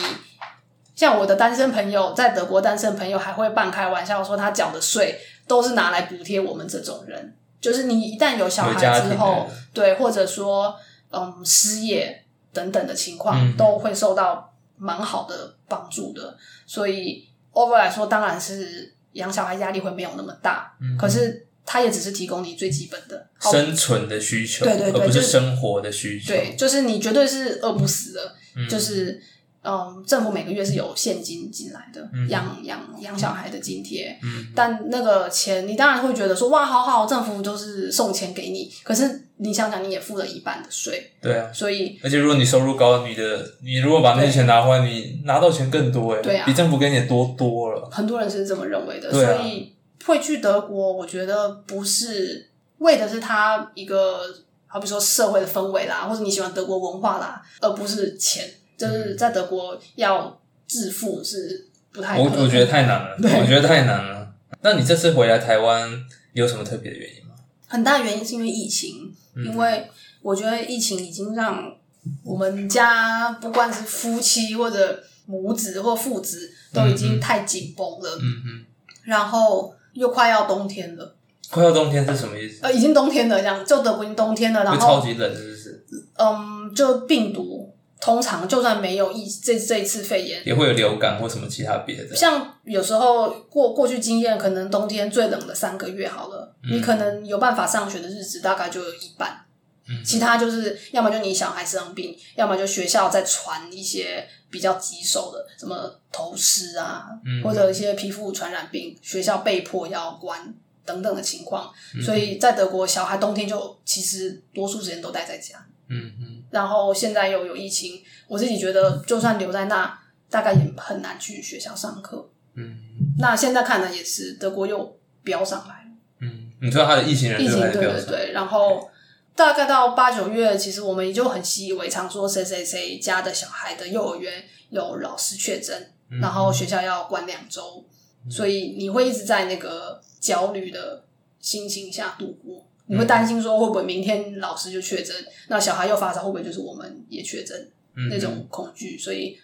[0.94, 7.34] 像我的单身朋友，在德国单身朋友还会半开玩笑说，他缴的税都是拿来补贴我们这种人。
[7.60, 10.76] 就是你一旦有小孩之后的，对，或者说
[11.10, 16.36] 嗯失业等等的情况，嗯都会受到蛮好的帮助的。
[16.66, 23.26] 所以 over 来说，当然是养小孩压力会没有那么大，嗯可是它也只是提供你最基本的。
[23.38, 26.28] 生存的需求，对对对而不是生活的需求。
[26.28, 29.20] 对，就是你绝对是饿不死的，嗯就是
[29.62, 41.52] 嗯，政府每个月是有现金进来的，嗯养养养小孩的津贴，嗯但那个钱你当然会觉得说哇，好好，政府就是送钱给你，可是你想想，你也付了一半的税，对啊。
[41.52, 47.88] 所以而且如果你收入高，你的你如果把那些钱拿回来，你拿到钱更多哎，对啊比政府给你多多了。
[47.92, 54.20] 很多人是这么认为的，所以会去德国，我觉得不是为的是他一个，
[54.66, 58.48] 好比说社会的氛围啦，或者你喜欢德国文化啦，而不是钱。
[58.76, 64.34] 就是在德国要致富是不太我我觉得太难了， 对我觉得太难了。
[64.60, 65.90] 那你这次回来台湾
[66.34, 67.34] 有什么特别的原因吗？
[67.66, 69.88] 很大原因是因为疫情，嗯因为
[70.20, 71.74] 我觉得疫情已经让
[72.22, 78.66] 我们家不管是夫妻或者母子或父子都已经太紧绷了，嗯嗯，
[79.04, 81.16] 然后又快要冬天了，
[81.50, 82.60] 快要冬天是什么意思？
[82.62, 85.84] 呃，已经冬天了，这样就德国已经冬天了，然后超级冷，是不是？
[86.18, 92.14] 嗯，就病毒通常就算没有疫这这一次肺炎，也会有流感或什么其他别的？
[92.14, 99.40] 像有时候过过去经验，可能冬天最冷的三个月好了，嗯你可能有办法上学的日子大概就有一半，
[99.88, 100.04] 嗯。
[100.04, 107.42] 其他就是要么就你小孩生病，要么就学校在传一些比较棘手的，什么头虱啊，嗯。
[107.42, 112.02] 或者一些皮肤传染病，学校被迫要关等等的情况，嗯。
[112.02, 115.64] 所以在德国小孩冬天就其实多数时间都待在家。
[115.88, 119.96] 嗯嗯，然后现在又有疫情，我自己觉得就算留在那，
[120.28, 122.28] 大概也很难去学校上课。
[122.54, 122.78] 嗯。
[123.18, 125.90] 那现在看来也是德国又飙上来了，
[126.22, 128.90] 嗯，你知道他的疫情人疫情对对对，然后
[129.36, 137.84] 大概到八九月，其实我们也就很习以为常，说谁谁谁家的小孩的幼儿园有老师确诊，嗯然后学校要关两周，
[138.30, 141.04] 所以你会一直在那个焦虑的
[141.38, 142.66] 心情下度过。
[142.88, 145.14] 你会担心说会不会明天老师就确诊，
[145.48, 147.70] 那小孩又发烧，会不会就是我们也确诊？
[147.96, 149.38] 嗯那种恐惧，所以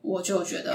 [0.00, 0.74] 我就觉得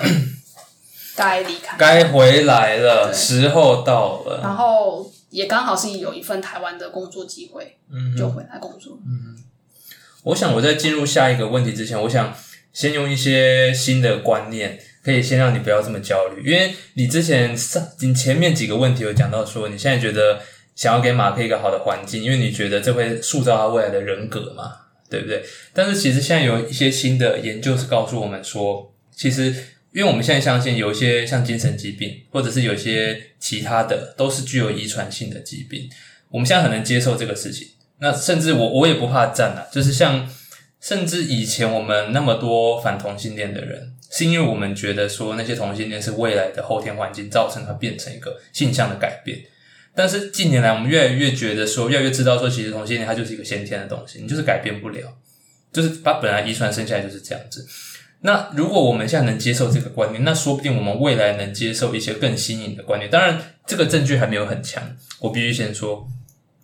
[1.16, 4.40] 该离开，该回来了，对时候到了。
[4.42, 9.00] 然后也刚好是有一份台湾的工作机会，嗯就回来工作。
[9.06, 9.36] 嗯
[10.26, 12.34] 我想我在进入下一个问题之前，我想
[12.72, 20.40] 先用一些新的观念，可以先让你不要这么焦虑，因为你之前上你前面几个问题有讲到说，你现在觉得
[20.76, 24.72] 想要给马克一个好的环境，因为你觉得这会塑造他未来的人格嘛，
[25.10, 25.44] 对不对？
[25.74, 29.54] 但是其实现在有一些新的研究是告诉我们说，其实
[29.94, 35.88] 因为我们现在相信有一些像精神疾病，或者是有一些其他的，都是具有遗传性的疾病，
[36.30, 37.68] 我们现在很能接受这个事情。
[38.00, 40.28] 那甚至我我也不怕战啊，就是像
[40.82, 49.40] 甚至以前我们那么多反同性恋的人，是因为我们觉得说那些同性恋是未来的后天环境造成它变成一个性向的改变。
[49.96, 55.16] 但是近年来，我们越来越觉得说，越来越知道说，其实同性恋它就是一个先天的东西，你就是改变不了，
[55.72, 57.64] 就是把本来遗传生下来就是这样子。
[58.26, 63.12] 那如果我们现在能接受这个观念，那说不定我们未来能接受一些更新颖的观念。
[63.12, 64.82] 当然，这个证据还没有很强，
[65.20, 66.08] 我必须先说。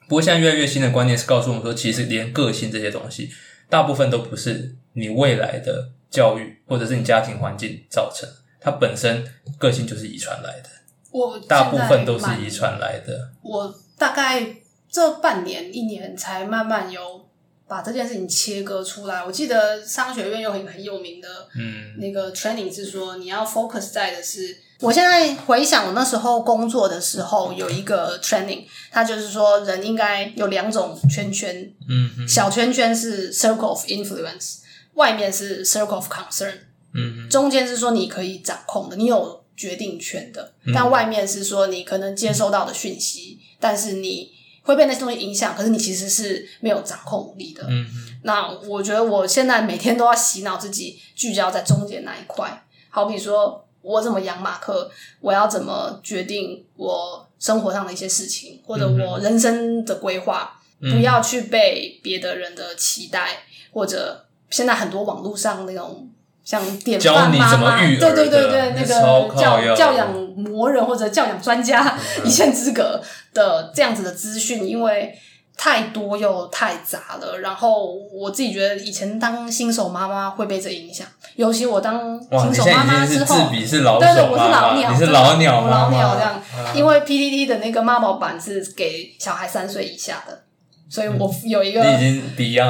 [0.07, 3.29] 不过现在越来越新的观念是告诉我们说，其实连个性这些东西，
[3.69, 8.27] 大部分都不是你未来的教育或者是你家庭环境造成，
[8.61, 9.23] 它本身
[9.57, 10.69] 个性就是遗传来的，
[11.11, 13.31] 我大部分都是遗传来的。
[13.43, 14.55] 我大概
[14.89, 17.28] 这半年一年才慢慢有
[17.69, 19.23] 把这件事情切割出来。
[19.23, 21.95] 我记得商学院有一个很有名的嗯。
[21.99, 34.57] 那个 training 是说你要 focus 在的是，我现在回想我那时候工作的时候有一个 training，它就是说人应该有两种圈圈，嗯嗯小圈圈是 circle of influence，
[34.95, 36.53] 外面是 circle of concern，
[36.95, 40.73] 嗯中间是说你可以掌控的，你有决定权的，嗯。
[40.73, 44.31] 但外面是说你可能接收到的讯息，但是你
[44.69, 47.65] 会被那些东西影响，可是你其实是没有掌控力的。
[47.67, 47.87] 嗯，
[48.21, 52.63] 那我觉得我现在每天都要洗脑自己，聚焦在中间那一块。
[52.89, 54.91] 好比说我怎么养马克，
[55.21, 63.43] 我要怎么决定我生活上的一些事情，或者我人生的规划，不要去被别的人的期待，
[63.73, 66.07] 或者现在很多网络上那种。
[66.41, 68.87] 像典范妈妈，对对对对，那个
[69.39, 71.95] 教教养魔人或者教养专家
[72.25, 72.99] 一线之隔
[73.33, 75.13] 的这样子的资讯，因为
[75.57, 77.39] 太多又太杂了。
[77.39, 81.05] 然后我自己觉得，以前当新手妈妈会被这影响，
[81.35, 83.49] 尤其我当新手妈妈之后，
[83.99, 86.41] 对对，我是老鸟，你是老鸟，老鸟这样。
[86.75, 90.43] 因为 PDD 的那个妈宝版是给小孩三岁以下的。
[90.91, 92.23] 所以我有一个，已经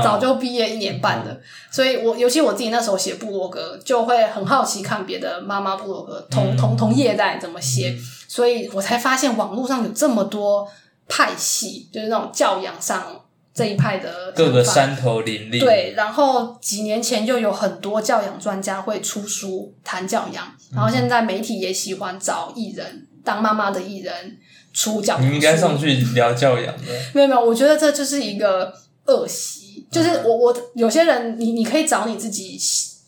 [0.04, 1.38] 早就毕业一年半了，
[1.72, 7.96] 所以我尤其我自己那时候写部落格，就会很好奇看别的妈妈部落格同同同业代怎么写，
[8.30, 10.66] 所以我才发现网络上有这么多
[11.08, 15.60] 派系，就是那种教养上这一派的各个山头林立。
[15.60, 24.38] 对，然后几年前就有很多教养专家会出书谈教养，然后现在媒体也喜欢找艺人当妈妈的艺人。
[24.72, 26.84] 出教，你应该上去聊教养的。
[27.12, 28.72] 没有没有，我觉得这就是一个
[29.06, 29.88] 恶习。
[29.92, 32.58] 就是我我有些人，你你可以找你自己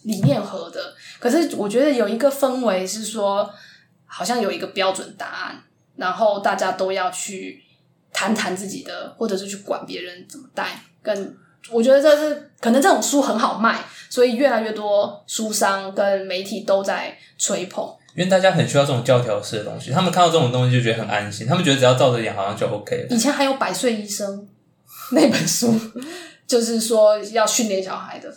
[0.02, 3.48] 理念合的，可是我觉得有一个氛围是说，
[4.14, 5.64] 好像有一个标准答案，
[5.96, 7.64] 然后大家都要去
[8.12, 10.68] 谈谈自己的，或者是去管别人怎么带。
[11.02, 11.38] 跟
[11.70, 17.90] 我觉得这是可能这种书很好卖，所以越来越多书商跟媒体都在吹捧。
[18.14, 23.08] 因为大家很需要这种教条式的东西，他们看到这种东西就觉得很安心，他们觉得只要照着演好像就 OK 了。
[23.10, 24.38] 以前还有《百岁医生》
[25.12, 25.74] 那本书，
[26.46, 28.30] 就是说要训练小孩的，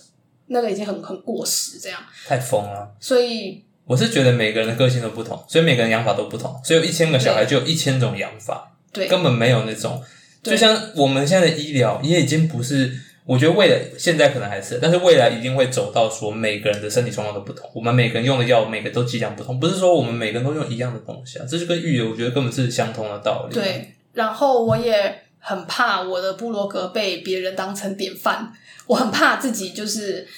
[0.46, 2.94] 那个已经很很过时，这样太疯了。
[3.00, 10.02] 所以我是觉得每个人的个性都不同，所以每个人养法都不同，所以有一千个小孩就有一千种养法，对，根本没有那种。
[10.42, 12.92] 就像我们现在的医疗也已经不是。
[13.26, 23.54] 我觉得未来现在可能还是，但是未来一定会走到说每个人的身体状况都不同，我们每个人用的药每个都剂量不同，不是说我们每个人都用一样的东西啊，这是跟育儿我觉得根本是相通的道理。
[23.54, 28.52] 对，然后我也很怕我的部落格被别人当成典范，
[28.86, 30.28] 我很怕自己就是。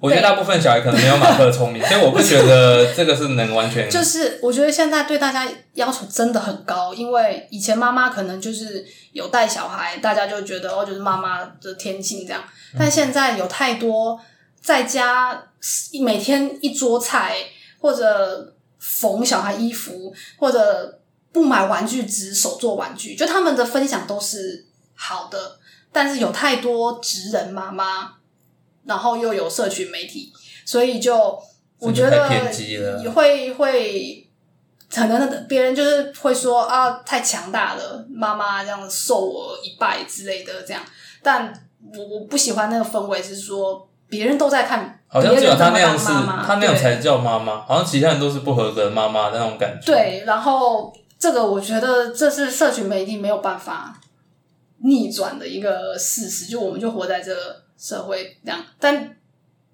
[0.00, 3.88] 我觉得大部分小孩可能没有马克聪明， 所以我不觉得这个是能完全。
[3.90, 8.82] 就是我觉得现在对大家要求真的很高，因为以前妈妈可能就是
[9.12, 12.42] 有带小孩，大家就觉得哦，就是妈妈的天性这样。
[12.78, 14.18] 但现在有太多
[14.58, 15.44] 在家
[16.00, 17.36] 每天一桌菜，
[17.78, 20.98] 或者缝小孩衣服，或者
[21.30, 25.58] 不买玩具只手做玩具，就他们的分享都是好的，
[25.92, 28.14] 但是有太多职人妈妈。
[28.90, 30.32] 然后又有社群媒体，
[30.66, 31.40] 所以就
[31.78, 32.28] 我觉得
[33.14, 34.28] 会会
[34.92, 40.82] 可能别人就是会说啊，太强大了，妈妈这样受我一拜之类的这样。
[41.22, 41.52] 但
[41.94, 46.06] 我我不喜欢那个氛围，是说别人都在看，好像只有他那样是，
[46.44, 49.86] 他那样才叫妈妈，好像其他人都是不合格的妈妈那种感觉。
[49.86, 54.00] 对，然后这个我觉得这是社群媒体没有办法
[54.78, 57.32] 逆转的一个事实，就我们就活在这。
[57.80, 59.16] 社会这样，但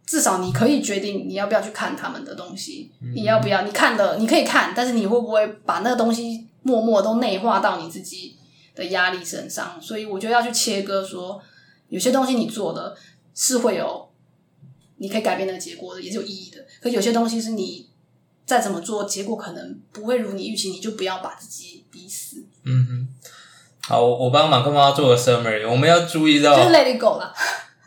[0.07, 2.93] 至少你可以决定你要不要去看他们的东西。
[3.01, 3.63] 你要不要？
[3.63, 8.37] 你看的你可以看，但是你会不会把那个东西默默都内化到你自己
[8.77, 9.77] 的压力身上？
[9.83, 11.43] 所以我觉得要去切割，说
[11.89, 12.97] 有些东西你做的
[13.35, 14.09] 是会有
[14.99, 16.65] 你可以改变那个结果的，也是有意义的。
[16.81, 17.89] 可有些东西是你
[18.45, 22.45] 再怎么做，结果可能不会如你预期，你就不要把自己逼死。
[22.65, 23.09] 嗯哼，
[23.89, 27.35] 好，我帮马克妈妈做个 summary，我们要注意到，就 let it go 了。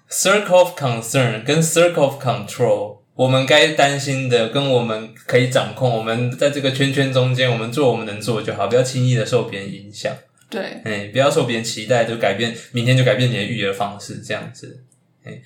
[0.10, 10.12] Circle of concern 跟 Circle of control，我们该担心的跟我们可以掌控，我们在这个圈圈中间，我们做我们能做就好，不要轻易的受别人影响。
[10.50, 14.84] 对，哎，不要受别人期待就改变，明天就改变你的育儿方式，这样子。
[15.24, 15.40] 哎，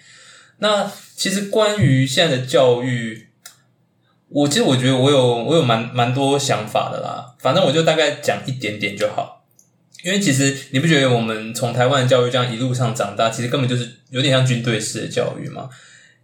[0.60, 3.28] 那其实关于现在的教育，
[4.30, 9.43] 我其实我觉得我有我有蛮蛮多想法的啦，反正我就大概讲一点点就好。
[10.04, 15.70] 因为其实你不觉得我们从台湾的教育这样一路上长大，其实根本就是有点像军队式的教育吗？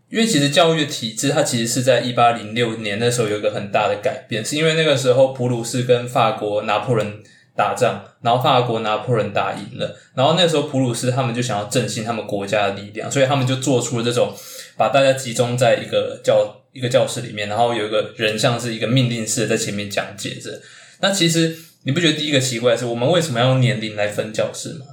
[0.10, 7.24] 因为其实教育的体制，它其实是在一八零六年那时候有一个很大的改变，是因为那个时候普鲁士跟法国拿破仑
[7.56, 14.36] 打仗，然后法国拿破仑打赢了，然后那时候普鲁士他们就想要振兴他们国家的力量，所以他们就做出了这种
[14.76, 20.60] 把大家集中在一个教一个教室里面，然后有一个人像是一个命令式的在前面讲解着。
[21.00, 21.56] 那其实。
[21.84, 24.86] 你不觉得第一个奇怪的是，我们为什么要用年龄来分教室吗？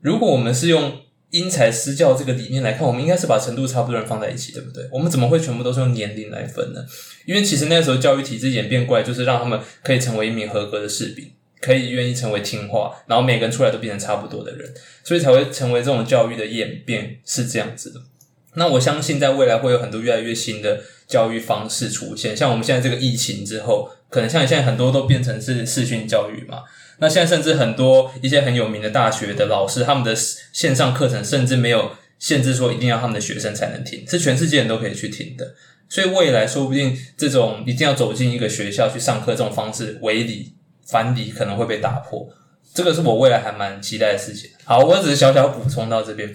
[0.00, 4.86] 如果我们是用因材施教这个理念来看，我们应该是把程度差不多的人放在一起，对不对？
[4.92, 6.84] 我们怎么会全部都是用年龄来分呢？
[7.24, 14.72] 因为其实那时候教育体制演变过来，就是让他们可以成为一名合格的士兵，可以愿意成为听话，然后每个人出来都变成差不多的人，
[15.02, 18.00] 所以才会成为这种教育的演变是这样子的。
[18.54, 26.62] 那我相信在未来会有很多越来越新的教育方式出现，像我们现在这个疫情之后，可能像现在很多都变成是视讯教育嘛。
[27.00, 35.54] 那现在甚至很多一些很有名的大学的老师，他们的线上课程甚至没有限制说一定要他们的学生才能听，是全世界人都可以去听的。
[35.90, 40.54] 所以未来说不定这种一定要走进一个学校去上课这种方式，违理
[40.86, 42.26] 反理可能会被打破。
[42.72, 44.48] 这个是我未来还蛮期待的事情。
[44.64, 46.34] 好，我只是小小补充到这边。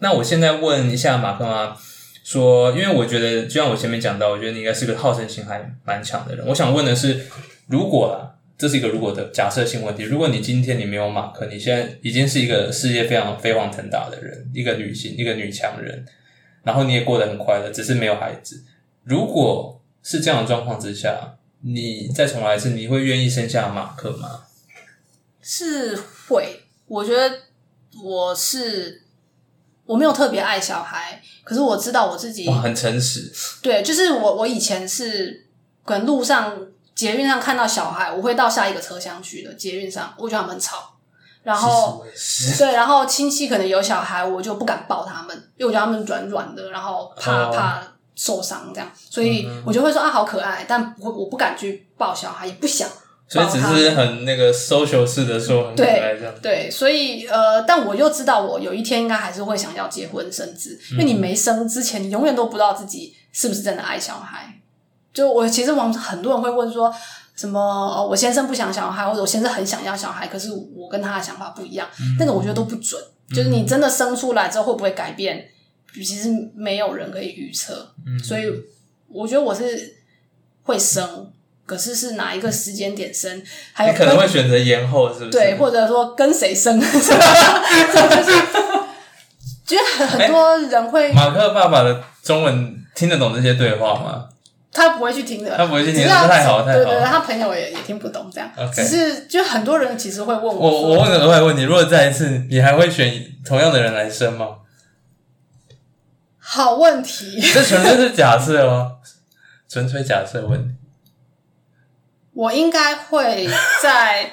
[0.00, 1.74] 那我现在问一下马克妈，
[2.22, 6.46] 说，因为我觉得就像我前面讲到，我觉得你应该是个好胜心还蛮强的人。
[6.46, 7.26] 我想问的是，
[7.66, 16.06] 如果啊，这是一个如果的假设性问题，如果你今天你没有马克，你现在已经是一个事业非常飞黄腾达的人，一个女性，一个女强人，
[16.62, 18.62] 然后你也过得很快乐，只是没有孩子。
[19.02, 24.44] 如果是这样的状况之下，你再重来一次，你会愿意生下马克吗？
[25.40, 25.96] 是
[26.28, 27.36] 会，我觉得
[28.00, 29.01] 我是
[29.92, 33.30] 我没有特别爱小孩，可是我知道我自己哇，很诚实。
[33.60, 35.46] 对，就是我我以前是
[35.84, 36.56] 可能路上
[36.94, 39.52] 捷运上看到小孩，我会到下一个车厢去的。
[39.52, 40.94] 捷运上，我觉得他们很吵，
[41.42, 42.02] 然后
[42.56, 47.82] 对，然后亲戚可能有小孩，我就不敢抱他们，因为我觉得他们软软的，然后怕、哦怕
[48.14, 52.88] 受伤这样，所以我就会说啊好可爱，但不会我不敢去抱小孩，也不想。
[53.32, 56.34] 所以只是很那个 social 式的说很可爱这样。
[56.42, 64.60] 对，所以呃，但我又知道，我有一天应该还是会想要结婚生子，因为你没生之前，你永远都不知道自己是不是真的爱小孩。
[65.14, 66.92] 就我其实往很多人会问说，
[67.34, 73.02] 什么、哦、我先生不想小孩，或者我先生很想要小孩，可是我跟他的想法不一样，那个我觉得都不准。
[73.34, 75.48] 就是你真的生出来之后会不会改变，
[75.94, 77.94] 其实没有人可以预测。
[78.22, 78.44] 所以
[79.08, 79.96] 我觉得我是
[80.64, 81.32] 会生。
[81.64, 83.42] 可是是哪一个时间点生？
[83.72, 85.30] 还有你可能会选择延后，是不是？
[85.30, 86.80] 对，或者说跟谁生？
[86.80, 88.42] 这 就是
[89.64, 91.12] 觉得很多人会。
[91.12, 94.28] 马克爸爸的中文听得懂这些对话吗？
[94.74, 96.84] 他不会去听的，他不会去听，太好太好。
[96.84, 98.50] 对对，他朋友也也听不懂这样。
[98.56, 103.12] OK 只是就很多人其实会问我，我我问个额外问题：如果再一次，你还会选
[103.46, 104.46] 同样的人来生吗？
[106.38, 107.40] 好问题。
[107.52, 108.92] 这纯粹是假设哦，
[109.68, 110.74] 纯粹假设问题。
[112.34, 113.48] 我应该会
[113.82, 114.30] 在，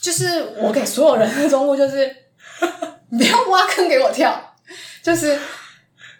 [0.00, 2.14] 就是我给所有人的忠告就是，
[3.10, 4.54] 不要挖坑给我跳，
[5.02, 5.38] 就是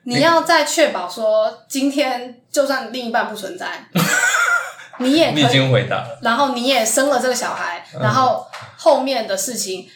[0.05, 3.87] 你要在确保说今天就算另一半不存在，
[4.99, 6.19] 你也已经回答了。
[6.23, 8.01] 然后你也生了这个小孩，嗯。
[8.01, 9.89] 然后后面的事情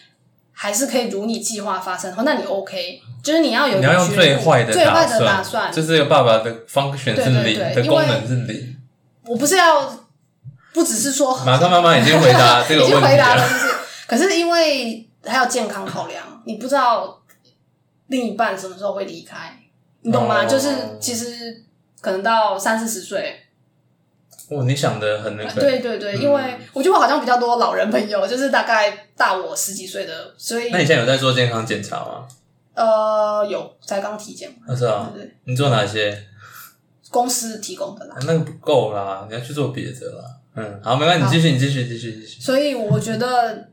[0.52, 8.76] 还是可以如你计划发生，那你 OK，就是你要有一个你要用最坏的最坏的，打算，就是这个爸爸的 function 是对对零，对因为的功能是零。
[9.24, 10.05] 我不是要，
[10.76, 13.74] 不只是说马上妈妈已经回答 这个已经问题回答了，就是，
[14.06, 17.18] 可是因为还有健康考量，你不知道
[18.08, 19.58] 另一半什么时候会离开，
[20.02, 20.44] 你懂吗？
[20.44, 20.68] 哦就是
[21.00, 21.64] 其实
[22.02, 23.40] 可能到三四十岁，
[24.50, 25.60] 哦，你想的很那个。
[25.60, 26.42] 对对对，嗯因为
[26.74, 32.28] 我觉得我好像比较多老人朋友，就是大概大我十几岁的，所以那你现在有在做健康检查吗？
[32.74, 35.10] 呃有才刚体检嘛，啊，是啊。
[35.14, 36.22] 对对，你做哪些？
[37.10, 38.20] 公司提供的啦啊。
[38.26, 40.24] 那个不够啦，你要去做别的啦。
[40.56, 42.40] 嗯，好，没关系，你继续，你继续，继续，继续。
[42.40, 43.68] 所以我觉得，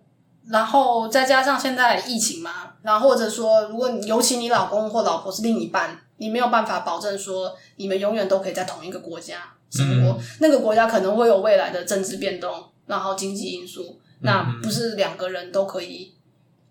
[0.49, 9.53] 然后再加上现在疫情嘛，然后或者说，如果你尤其你老公或老婆是另一半，你没有办法保证说你们永远都可以在同一个国家。
[9.71, 16.13] 生活，那个国家可能会有未来的政治变动，然后经济因素，那不是两个人都可以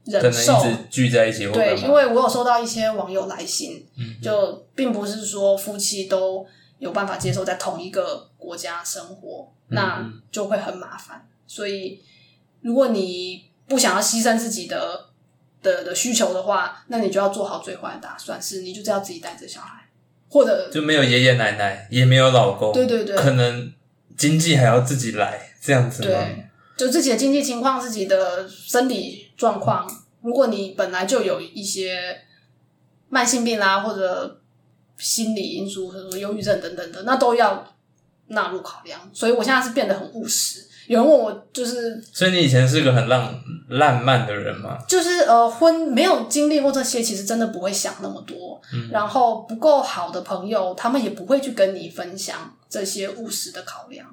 [0.05, 0.53] 可能忍受。
[0.61, 6.47] 一直聚在一起对，因为我有收到一些网友来信，嗯就并不是说夫妻都
[6.79, 11.27] 有办法接受在同一个国家生活，嗯那就会很麻烦。
[11.47, 12.01] 所以，
[12.61, 15.09] 如果你不想要牺牲自己的
[15.63, 19.89] 的的需求的话，那你就要做好最坏的打算，是你就是要自己带着小孩，
[20.29, 23.73] 或者就没有爷爷奶奶，也没有老公，对对对可能
[24.17, 26.09] 经济还要自己来，这样子吗？
[26.09, 26.47] 对，
[26.77, 29.87] 就自己的经济情况、自己的生理状况。
[30.21, 32.23] 如果你本来就有一些
[33.09, 34.41] 慢性病啦，或者
[34.97, 37.75] 心理因素，或者说忧郁症等等的，那都要
[38.33, 39.01] 纳入考量。
[39.13, 40.67] 所以我现在是变得很务实。
[40.89, 43.33] 有人问我，就是所以你以前是个很浪
[43.69, 44.77] 浪漫的人吗？
[44.89, 48.61] 就是呃，婚没有经历过这些，其实真的不会想那么多。
[48.91, 54.07] 然后不够好的朋友，他们也不会去跟你分享这些务实的考量。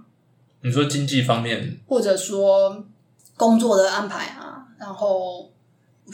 [0.62, 2.86] 你说经济方面，或者说
[3.36, 5.50] 工作的安排啊，然后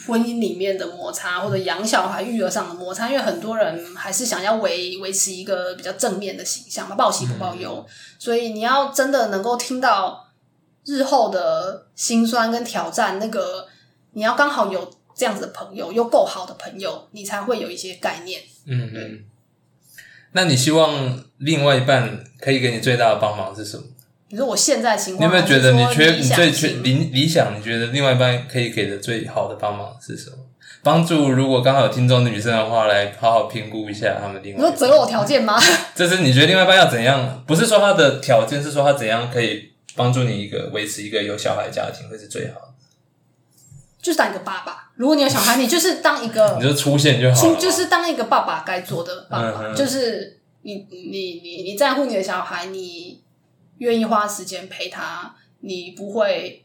[0.06, 7.86] 婚姻里面的摩擦，或者养小孩、育儿上的摩擦，因为很多人还是想要维维持一个比较正面的形象嘛，报喜不报忧，
[8.18, 10.28] 所以你要真的能够听到
[10.84, 13.66] 日后的辛酸跟挑战，那个
[14.12, 18.42] 你要刚好有这样子的朋友，又够好的朋友，你才会有一些概念。
[18.66, 19.24] 嗯嗯。
[20.32, 23.84] 那你希望另外一半可以给你最大的帮忙是什么？
[24.28, 27.56] 你说我现在情况你有，没有觉得你缺你最缺理理理想？
[27.58, 30.36] 你觉得另外一半可以给的最好的帮忙是什么？
[30.82, 34.72] 帮助如果刚好有听众女生的话，来好好评估一下他们另外一半。
[34.72, 35.60] 你说择偶条件吗？
[35.94, 37.42] 这是你觉得另外一半要怎样？
[37.46, 42.68] 不是说他的条件，是说他怎样可以帮助你一个维持一个有小孩家庭会是最好的。
[44.00, 44.90] 就是当一个爸爸。
[44.94, 53.20] 如果你有小孩，你就是当一个 你就出现就好了就是当一个爸爸该做的爸爸，就是你你你你在乎你的小孩，你
[53.78, 56.64] 愿意花时间陪他，你不会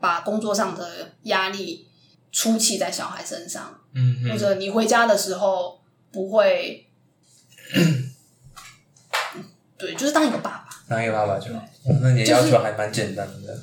[0.00, 1.86] 把工作上的压力
[2.32, 5.80] 出气在小孩身上，或嗯或，者你回家的时候
[6.12, 6.86] 不会，
[9.78, 10.68] 对，就是当一个爸爸。
[10.88, 11.58] 当一个爸爸就好。
[11.60, 13.56] 哦那你的要求还蛮简单的。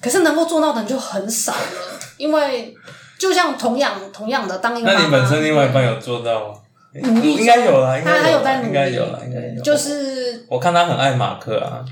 [0.00, 2.74] 可是能够做到的人就很少了，因为
[3.18, 6.60] 就像同样同样的当一个爸爸，那你本身另外一半有做到吗？
[7.02, 9.62] 努力应该有啦，他他有啦在努力，应该有啦，应该有。
[9.62, 11.90] 就是我看他很爱马克啊，努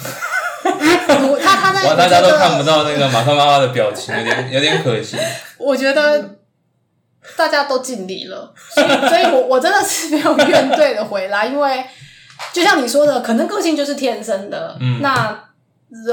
[1.42, 2.84] 他他在哇，大家都看不到。
[2.84, 5.16] 那个马克妈妈的表情，有点有点可惜。
[5.58, 6.36] 我觉得
[7.36, 11.84] 大家都尽力了，所以所以我我真的是没有怨怼的回来，因为
[12.52, 14.76] 就像你说的，可能个性就是天生的。
[14.80, 15.44] 嗯那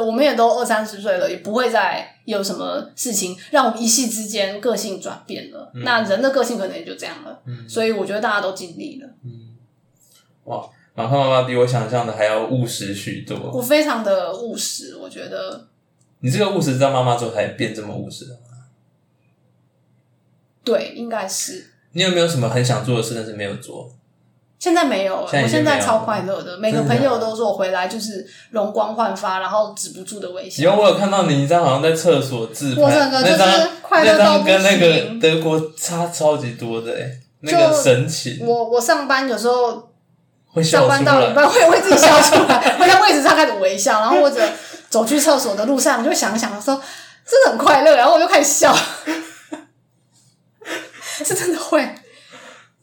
[0.03, 5.71] 我们也都二三十岁了，也不会再有什么事情让我们一夕之间个性转变了。
[5.85, 7.39] 那人的个性可能也就这样了。
[7.45, 9.07] 嗯所以我觉得大家都尽力了。
[10.45, 10.67] 哇，
[10.97, 13.37] 马克妈妈比我想象的还要务实许多。
[13.53, 15.67] 我非常的务实，我觉得
[16.21, 18.39] 你这个务实是到妈妈之后才变这么务实的吗？
[20.63, 21.67] 对，应该是。
[21.91, 23.93] 你有没有什么很想做的事，但是没有做？
[24.57, 30.75] 现在没有了，现在已经没有我现在超快乐的，每个朋友都说我回来就是容光焕发，然后止不住的微以笑。
[30.75, 39.91] 后我有看到你一张好像在厕所自拍，我整个就是快乐那张到跟那个德国差超级多的哎，那个神奇我我上班有时候
[40.57, 41.33] 会笑出上班到一来。
[41.33, 44.41] 半会会自己笑出来，会在位置上开始微笑，然后或者
[44.89, 46.81] 走去厕所的路上就想想说
[47.25, 48.75] 真的很快乐，然后我就开始笑，
[51.23, 51.87] 是真的会。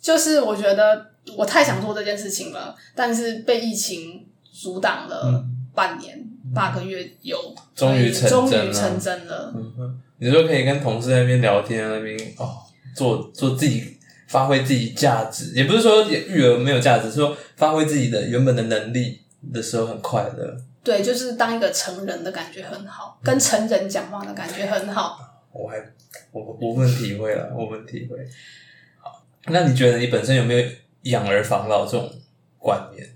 [0.01, 5.43] 就是我觉得我太想做这件事情了，但是被疫情阻挡了
[5.75, 6.23] 半年、
[6.55, 9.53] 八个月有，嗯终于成终真了于成真了。
[9.57, 12.59] 嗯，你说可以跟同事在那边聊天，那边哦，
[12.95, 13.94] 做做自己，
[14.35, 19.21] 发挥自己价值，也不是说育儿没有价值，是说发挥自己的原本的能力
[19.53, 20.57] 的时候很快乐。
[20.83, 25.21] 对，就是当一个成人的感觉很好，跟成人讲话的感觉很好。
[25.53, 25.79] 我还
[26.33, 28.17] 我我不能体会了，我不能体会。
[28.99, 30.69] 好，那你觉得你本身有没有
[31.03, 32.13] 养儿防老这种
[32.59, 33.09] 观念？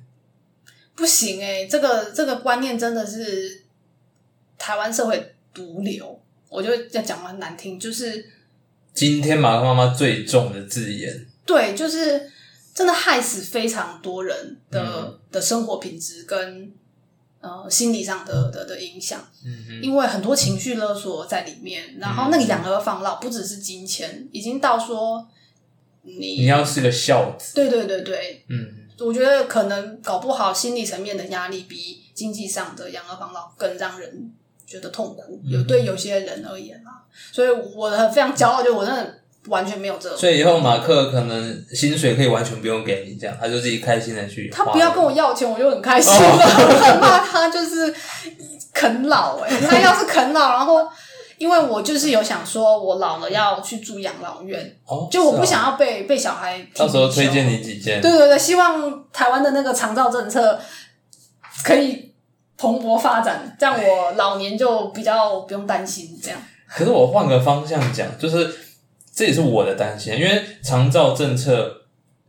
[0.94, 3.64] 不行哎、这个这个观念真的是
[4.56, 6.20] 台湾社会毒瘤。
[6.48, 8.24] 我就要讲完难听，就是
[8.98, 12.28] 今天马克妈妈最重的字眼，对，就是
[12.74, 15.20] 真的害死非常多人的、嗯。
[15.30, 16.72] 的生活品质跟
[17.40, 19.24] 呃心理上的的的影响，
[19.80, 21.96] 因为很多情绪勒索在里面。
[22.00, 25.28] 然后那个养儿防老不只是金钱，已经到说
[26.02, 34.32] 你你要是个孝子，对对对对，嗯，我觉得可能搞不好心理层面的压力比经济上的养儿防老更让人
[34.68, 37.00] 觉得痛苦，嗯有对有些人而言啊，
[37.32, 39.14] 所以我的非常骄傲，就我真的
[39.46, 40.18] 完全没有这种。
[40.18, 44.50] 所以以后马克可能薪水可以完全不用给你，这样他就自己开心的去。
[44.50, 46.20] 他不要跟我要钱，我就很开心了。
[46.20, 47.94] 我很怕他就是
[48.74, 50.86] 啃老哎、 他要是啃老，然后
[51.38, 58.02] 因为我就是有想说，我老了要去住养老院，哦，就我不想要被被小孩到时候推荐你几间。
[58.02, 60.60] 对对对，希望台湾的那个长照政策
[61.64, 62.07] 可以
[62.58, 66.18] 蓬勃发展，这样我老年就比较不用担心。
[66.20, 68.52] 这样，可是我换个方向讲，就是
[69.14, 71.72] 这也是我的担心，因为长照政策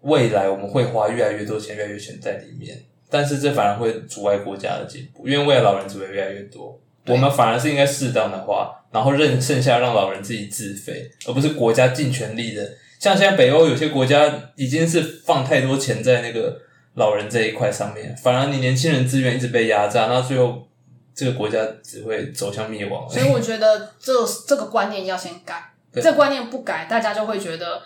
[0.01, 2.77] 未来我们会花越来越多钱、越来越钱在里面，
[3.09, 12.63] 但是这反而会阻碍国家的进步，因为未来老人只会越来越多，我们反而是应该适当的花，然后任剩下让老人自己自费，而不是国家尽全力的。
[12.99, 16.59] 像现在北欧有些国家已经是放太多钱在那个
[16.99, 20.67] 老人这一块上面，反而你年轻人资源一直被压榨，那最后
[21.15, 23.09] 这个国家只会走向灭亡。
[23.09, 24.13] 所以我觉得这
[24.45, 27.81] 这个观念要先改，对这观念不改，大家就会觉得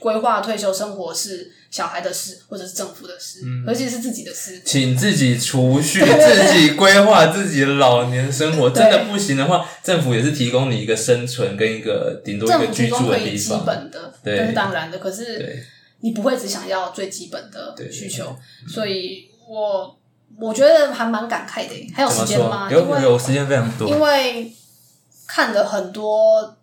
[0.00, 4.60] 规划退休生活是小孩的事，或者是政府的事，嗯尤其是自己的事。
[4.64, 8.68] 请自己储蓄，自己规划自己的老年生活。
[8.74, 13.64] 真的不行的话，政府也是提供你一个生存跟一个顶多一个居住的地方。
[13.64, 14.98] 本的，对这是当然的。
[14.98, 15.64] 可是对，
[16.02, 18.36] 你不会只想要最基本的需求，
[18.68, 19.98] 所以我
[20.36, 21.92] 我觉得还蛮感慨的。
[21.94, 22.68] 还有时间吗？
[22.70, 23.88] 有有有时间非常多。
[23.88, 24.52] 因为
[25.26, 26.56] 看了很多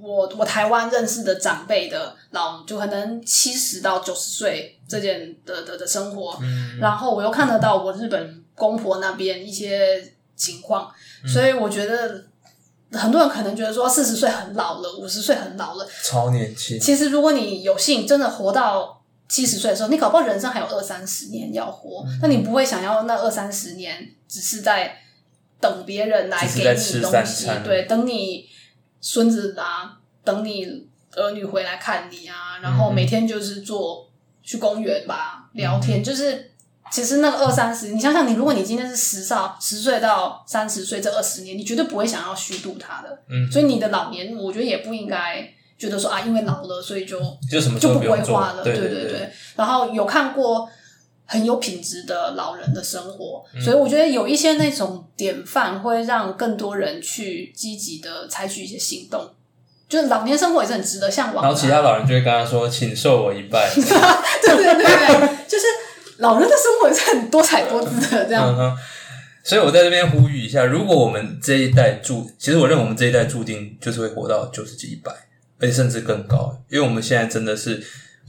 [0.00, 10.90] 我我台湾认识的长辈的老，就可能七十到九十岁这件的的的生活，嗯然后我又看得到我日本公婆那边一些情况，
[11.22, 12.24] 嗯所以我觉得
[12.96, 15.86] 很多人可能觉得说四十岁很老了，五十岁很老了。
[16.02, 24.96] 超年轻，其实如果你有幸真的活到七十岁的时候，你搞不好人生还有二三十年要活，嗯那你不会想要那二三十年只是在
[25.60, 28.46] 等别人来给你东西，对，等你
[29.00, 34.08] 孙子啊，等你儿女回来看你啊，然后嗯每天就是做
[34.42, 36.52] 去公园吧，聊天，就是。
[36.90, 43.18] 其实那个二三十，你想想，你如果你今天是十少十岁到三十岁这二十年，你绝对不会想要虚度它的。
[43.28, 47.20] 嗯，所以你的老年，我觉得也不应该觉得说啊，因为老了，所以就
[47.50, 48.62] 就什么就不规划了。
[48.62, 49.30] 对对对对。
[49.56, 50.68] 然后有看过
[51.26, 59.28] 很有品质的老人的生活，嗯所以我觉得有一些那种典范会让更多人去积极的采取一些行动。
[59.88, 61.44] 就是老年生活也是很值得向往。
[61.44, 63.70] 然后其他老人就会跟他说：“请受我一拜。
[63.72, 65.64] 对对对对，就是
[66.18, 68.48] 老人的生活是很多彩多姿的这样。
[68.48, 68.76] 嗯哼。
[69.44, 75.12] 所以我在这边呼吁一下，如果我们这一代注，其实我认为我们这一代注定就是会活到九十几、一百，
[75.60, 77.80] 而且甚至更高，因为我们现在真的是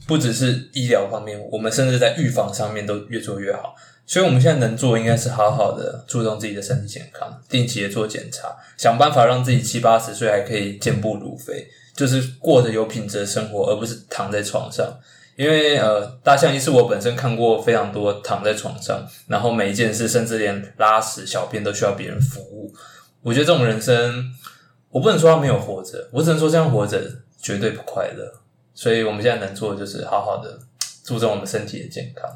[0.06, 3.74] 不只是医疗方面，我们甚至在预防上面都越做越好。
[4.06, 11.66] 所以我们现在能做，应该是好好的注重自己的身体健康，定期的做检查，想办法让自己七八十岁还可以健步如飞，
[11.96, 14.86] 就是过着有品质的生活，而不是躺在床上。
[15.38, 22.74] 因为呃，大象医是我本身看过非常多躺在床上，然后每一件事，甚至连拉屎、小便都需要别人服务。
[23.22, 24.34] 我觉得这种人生，
[24.90, 27.00] 我不能说他没有活着，我只能说这样活着
[27.40, 28.28] 绝对不快乐。
[28.74, 30.58] 所以我们现在能做的就是好好的
[31.04, 32.28] 注重我们身体的健康。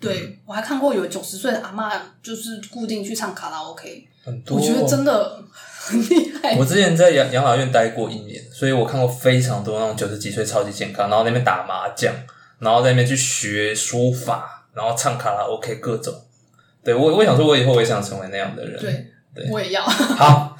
[0.00, 5.42] 对我还看过有九十岁的阿嬷，就是固定去唱卡拉 OK，很多，我觉得真的
[5.78, 6.56] 很厉害。
[6.58, 12.14] 我之前在养养老院待过一年，所以我看过非常多那种九十几岁超级健康，然后那边打麻将，
[12.58, 16.14] 然后在那边去学书法，然后唱卡拉 OK 各种。
[16.84, 18.80] 对我，我想说，我以后我也想成为那样的人。
[18.80, 19.82] 对，对我也要。
[19.82, 20.56] 好，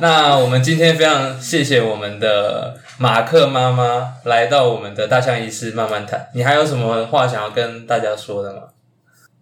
[0.00, 6.30] 那我们今天非常谢谢我们的马克妈妈来到我们的大象医师慢慢谈。
[6.32, 8.62] 你还有什么话想要跟大家说的吗？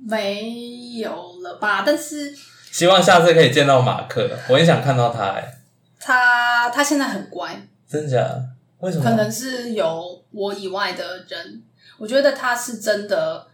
[0.05, 0.43] 没
[0.99, 1.11] 有
[1.43, 1.85] 了吧？
[1.87, 2.35] 但是
[2.71, 5.33] 希望下次可以见到马克，我很想看到他。
[5.33, 5.59] 哎，
[6.01, 8.45] 他他现在很乖，真假的？
[8.79, 9.05] 为什么？
[9.05, 11.63] 可能是有我以外的人，
[12.03, 13.47] 我觉得他是真的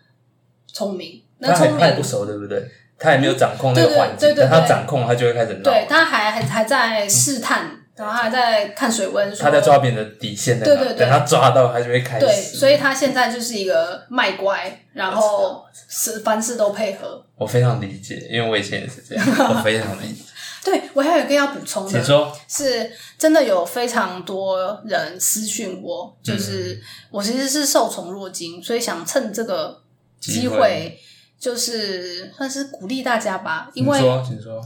[0.72, 1.22] 聪明。
[1.36, 2.66] 那他还聪明，太不熟，对不对？
[2.99, 5.64] 他也没有掌控那个环境，但他掌控，他就会开始闹。
[5.64, 10.59] 对他还还还在试探，然后还在看水温，他在抓别人的底线？
[10.59, 12.24] 对对对等他抓到，他就会开始。
[12.24, 17.22] 对，所以他现在就是一个卖乖，然后是凡事都配合。
[17.36, 20.22] 我非常理解，因为我以前也是这样，我非常理解。
[20.64, 22.32] 对我还有一个要补充的，说。
[22.48, 29.82] 是真的有非常多人私讯我，就是、嗯我其实是受宠若惊，所以想趁这个
[30.20, 30.98] 机机会，
[31.38, 34.00] 就是算是鼓励大家吧，因为。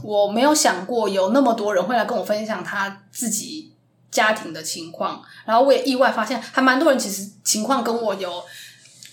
[0.03, 3.71] 我没有想过有那么多人会来跟我分享他自己
[4.11, 8.43] 家庭的情况，然后我也意外发现，还蛮多人其实情况跟我有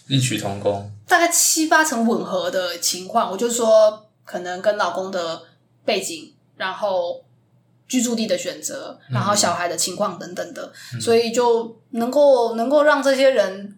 [0.08, 0.90] 异曲同工。
[1.06, 5.42] 大概七八成吻合的情况，我就说可能跟老公的
[5.84, 7.24] 背景，然后
[7.88, 13.74] 居住地的选择，然后小孩的情况等等的，所以就能够能够让这些人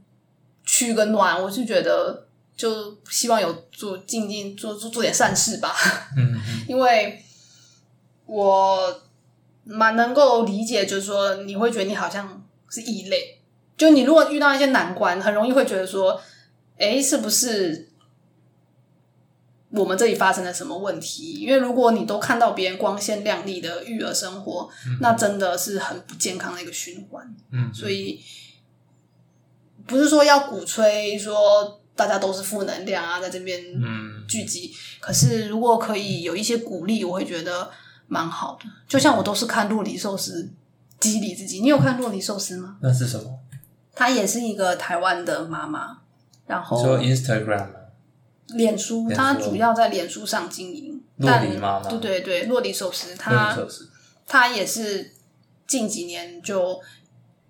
[0.64, 2.26] 取个暖，我是觉得
[2.57, 5.72] 就希望有做尽尽做做做点善事吧，
[6.16, 6.35] 嗯，
[6.68, 7.22] 因为
[8.26, 9.01] 我
[9.62, 13.39] 蛮能够理解，就是说你会觉得你好像是异类，
[13.76, 16.20] 就你如果遇到一些难关，很容易会觉得说，
[16.78, 17.89] 诶，是不是
[19.73, 21.41] 我们这里发生了什么问题？
[21.41, 24.68] 因为如果你都看到别人光鲜亮丽的育儿生活，
[25.01, 27.35] 那真的是很不健康的一个循环。
[27.51, 28.20] 嗯，所以
[29.87, 34.73] 不是说要鼓吹说大家都是负能量啊，在这边嗯聚集。
[35.01, 37.70] 可是如果可以有一些鼓励，我会觉得
[38.09, 38.66] 蛮好的。
[38.87, 40.51] 就像我都是看洛里寿司
[41.01, 41.61] 激励自己。
[41.61, 42.77] 你有看洛里寿司吗？
[42.83, 43.39] 那是什么？
[43.95, 45.99] 她也是一个台湾的妈妈，
[46.47, 47.79] 然后说后 Instagram 吗？
[48.49, 51.01] 脸书，他主要在脸书上经营。
[51.16, 53.14] 洛但里妈妈对对对，洛里首是
[54.26, 55.12] 她也是
[55.66, 56.80] 近几年就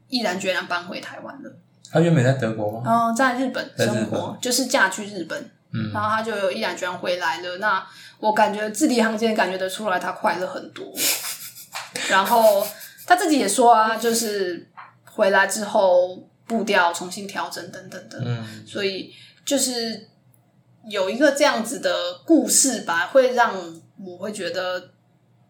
[0.08, 1.50] 毅然决然搬回台湾了。
[1.90, 2.82] 他原本在德国吗？
[2.84, 7.58] 然后在日本生活，就是嫁去日本，嗯然后他就有毅然决然回来了。
[7.58, 7.86] 那
[8.18, 10.92] 我感觉字里行间感觉得出来，他快乐很多。
[12.10, 12.66] 然后
[13.06, 14.68] 他自己也说啊，就是
[15.04, 19.12] 回来之后步调重新调整等等的，嗯所以
[19.44, 20.08] 就是
[20.88, 21.92] 有一个这样子的
[22.24, 23.54] 故事吧，会让
[24.04, 24.90] 我会觉得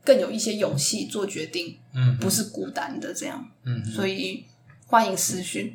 [0.04, 3.44] 更有一些勇气做决定，嗯不是孤单的这样。
[3.64, 4.44] 嗯，所以
[4.86, 5.74] 欢迎私讯。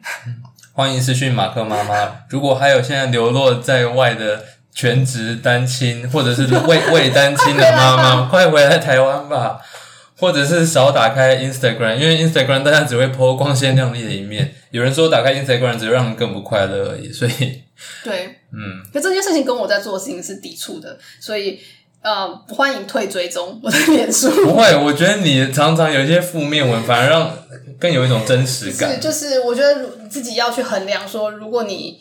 [0.73, 2.23] 欢迎私讯马克妈妈。
[2.29, 4.43] 如果还有现在流落在外的
[4.73, 9.59] 全职单亲，或者是未未单亲的妈妈， 快回来台湾吧。
[10.19, 14.51] 或者是少打开 Instagram，因为 Instagram 大家只会 po 光鲜亮丽的一面。
[14.77, 17.31] 有人说打开 Instagram 只会让人更不快乐而已，所以
[18.05, 21.59] 对，嗯，可这件事情跟我在做的事情是抵触的，所以
[22.03, 24.29] 呃，欢迎退追踪我的脸书。
[24.45, 24.75] 不会。
[24.75, 27.35] 我觉得你常常有一些负面文，反而让
[27.79, 29.01] 更有一种真实是，感。
[29.01, 31.99] 就是我觉得你自己要去衡量说，如果你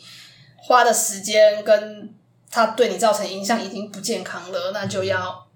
[0.55, 2.13] 花的时间跟
[2.51, 5.46] 它对你造成影响已经不健康了，那就要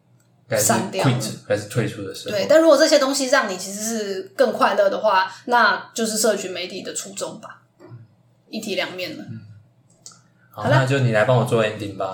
[0.58, 2.46] 删掉 quit 还是退出的时候，对。
[2.50, 7.62] 但如果这些东西让你其实是更快乐的话，那就是社群媒体的初衷吧，
[8.50, 9.24] 一体两面了。
[10.52, 12.14] 好，那就你来帮我做 ending 吧。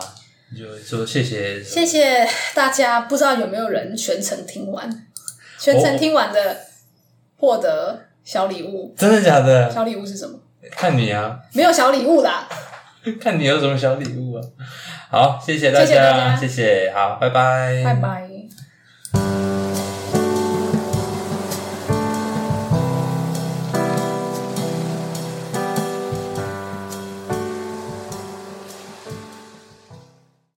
[0.57, 4.89] 就说谢谢，谢谢大家，不知道有没有人全程听完？
[5.59, 6.57] 全程听完的
[7.37, 9.69] 获得小礼物， 真的假的？
[9.69, 10.39] 小礼物是什么？
[10.71, 12.47] 看你啊，没有小礼物啦。
[13.19, 14.41] 看你有什么小礼物啊。
[15.09, 18.26] 好，谢谢大谢谢大家谢谢，好，拜拜，拜拜。